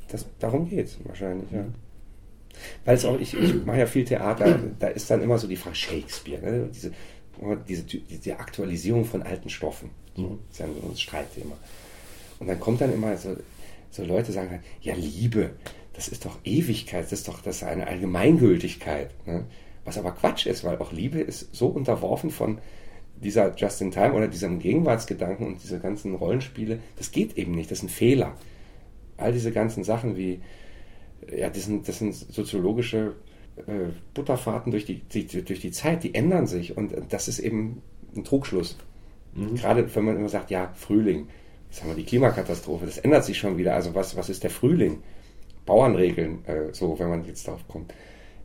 Das, 0.09 0.27
darum 0.39 0.69
geht 0.69 0.87
es 0.87 0.99
wahrscheinlich, 1.05 1.51
ja. 1.51 1.65
Weil 2.85 2.97
es 2.97 3.05
auch, 3.05 3.19
ich, 3.19 3.35
ich 3.35 3.65
mache 3.67 3.81
ja 3.81 3.87
viel 3.87 4.05
Theater, 4.05 4.59
da 4.79 4.89
ist 4.89 5.11
dann 5.11 5.23
immer 5.23 5.39
so 5.39 5.47
die 5.47 5.57
Frage 5.57 5.77
Shakespeare, 5.77 6.41
ne? 6.41 6.71
diese, 6.73 6.93
diese, 7.69 7.83
diese 7.85 8.39
Aktualisierung 8.39 9.05
von 9.05 9.23
alten 9.23 9.51
Stoffen. 9.51 9.91
So, 10.17 10.23
mhm. 10.23 10.39
ist 10.51 10.61
ja 10.61 10.67
so 10.67 10.89
ein 10.89 10.97
Streitthema. 10.97 11.57
Und 12.39 12.47
dann 12.47 12.61
kommt 12.61 12.81
dann 12.81 12.93
immer 12.93 13.17
so, 13.17 13.37
so 13.91 14.05
Leute 14.05 14.33
sagen 14.33 14.61
ja, 14.81 14.95
Liebe, 14.95 15.51
das 15.93 16.09
ist 16.09 16.25
doch 16.25 16.39
Ewigkeit, 16.45 17.05
das 17.05 17.13
ist 17.13 17.29
doch 17.29 17.41
das 17.41 17.57
ist 17.57 17.63
eine 17.65 17.87
Allgemeingültigkeit. 17.87 19.11
Ne? 19.27 19.45
Was 19.85 19.99
aber 19.99 20.13
Quatsch 20.13 20.47
ist, 20.47 20.65
weil 20.65 20.79
auch 20.79 20.93
Liebe 20.93 21.21
ist 21.21 21.55
so 21.55 21.69
unterworfen 21.69 22.31
von 22.31 22.59
dieser 23.23 23.55
Just-in-Time 23.55 24.13
oder 24.13 24.29
diesem 24.29 24.59
Gegenwartsgedanken 24.59 25.47
und 25.47 25.63
diese 25.63 25.79
ganzen 25.79 26.15
Rollenspiele. 26.15 26.81
Das 26.97 27.13
geht 27.13 27.39
eben 27.39 27.53
nicht, 27.53 27.71
das 27.71 27.79
ist 27.79 27.85
ein 27.85 27.89
Fehler. 27.89 28.37
All 29.17 29.33
diese 29.33 29.53
ganzen 29.53 29.85
Sachen 29.85 30.17
wie, 30.17 30.41
ja, 31.35 31.49
das 31.49 31.65
sind, 31.65 31.89
das 31.89 31.99
sind 31.99 32.15
soziologische 32.15 33.15
äh, 33.57 33.91
Butterfahrten 34.15 34.71
durch 34.71 34.85
die, 34.85 35.01
die, 35.01 35.27
durch 35.27 35.61
die 35.61 35.71
Zeit, 35.71 36.05
die 36.05 36.15
ändern 36.15 36.47
sich 36.47 36.77
und 36.77 36.95
das 37.09 37.29
ist 37.29 37.39
eben 37.39 37.83
ein 38.15 38.25
Trugschluss. 38.25 38.77
Mhm. 39.35 39.55
Gerade 39.55 39.95
wenn 39.95 40.05
man 40.05 40.17
immer 40.17 40.29
sagt, 40.29 40.51
ja, 40.51 40.73
Frühling, 40.75 41.29
jetzt 41.71 41.83
haben 41.83 41.91
wir 41.91 41.97
die 41.97 42.05
Klimakatastrophe, 42.05 42.87
das 42.87 42.99
ändert 42.99 43.25
sich 43.25 43.39
schon 43.39 43.57
wieder. 43.57 43.75
Also 43.75 43.95
was, 43.95 44.17
was 44.17 44.29
ist 44.29 44.43
der 44.43 44.51
Frühling? 44.51 45.03
Bauernregeln, 45.65 46.45
äh, 46.47 46.73
so, 46.73 46.99
wenn 46.99 47.09
man 47.09 47.25
jetzt 47.25 47.49
darauf 47.49 47.67
kommt. 47.67 47.93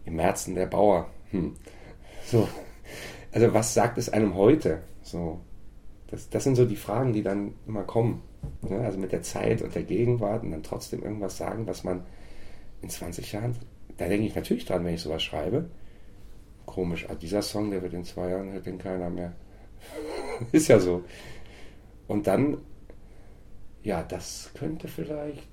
Im 0.06 0.16
Märzen 0.16 0.56
der 0.56 0.66
Bauer. 0.66 1.08
Hm. 1.32 1.54
So. 2.26 2.48
Also 3.32 3.54
was 3.54 3.74
sagt 3.74 3.98
es 3.98 4.10
einem 4.10 4.36
heute? 4.36 4.82
So. 5.04 5.40
Das, 6.08 6.30
das 6.30 6.44
sind 6.44 6.56
so 6.56 6.66
die 6.66 6.76
Fragen, 6.76 7.14
die 7.14 7.24
dann 7.24 7.54
immer 7.68 7.84
kommen. 7.84 8.22
Ne? 8.62 8.80
Also 8.82 8.98
mit 8.98 9.12
der 9.12 9.22
Zeit 9.22 9.62
und 9.62 9.76
der 9.76 9.84
Gegenwart 9.84 10.44
und 10.44 10.52
dann 10.52 10.64
trotzdem 10.64 11.04
irgendwas 11.04 11.38
sagen, 11.38 11.68
was 11.68 11.84
man 11.84 12.04
in 12.82 12.90
20 12.90 13.32
Jahren, 13.32 13.56
da 13.98 14.08
denke 14.08 14.28
ich 14.28 14.36
natürlich 14.36 14.66
dran, 14.66 14.84
wenn 14.86 14.96
ich 14.96 15.02
sowas 15.02 15.24
schreibe. 15.24 15.70
Komisch, 16.66 17.08
ah, 17.10 17.16
dieser 17.16 17.42
Song, 17.42 17.72
der 17.72 17.82
wird 17.82 17.94
in 17.94 18.06
zwei 18.06 18.30
Jahren, 18.30 18.52
hört 18.52 18.66
den 18.66 18.78
keiner 18.78 19.10
mehr. 19.10 19.34
ist 20.52 20.68
ja 20.68 20.80
so. 20.80 21.04
Und 22.08 22.28
dann 22.28 22.58
ja, 23.84 24.04
das 24.04 24.52
könnte 24.54 24.88
vielleicht 24.88 25.48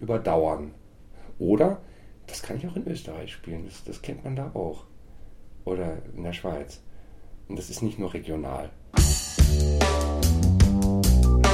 überdauern. 0.00 0.72
Oder, 1.38 1.82
das 2.26 2.42
kann 2.42 2.56
ich 2.56 2.66
auch 2.66 2.76
in 2.76 2.86
Österreich 2.88 3.32
spielen, 3.32 3.66
das, 3.66 3.84
das 3.84 4.02
kennt 4.02 4.24
man 4.24 4.36
da 4.36 4.50
auch. 4.54 4.84
Oder 5.64 5.98
in 6.16 6.22
der 6.22 6.32
Schweiz. 6.32 6.82
Und 7.48 7.58
das 7.58 7.70
ist 7.70 7.82
nicht 7.82 7.98
nur 7.98 8.14
regional. 8.14 8.70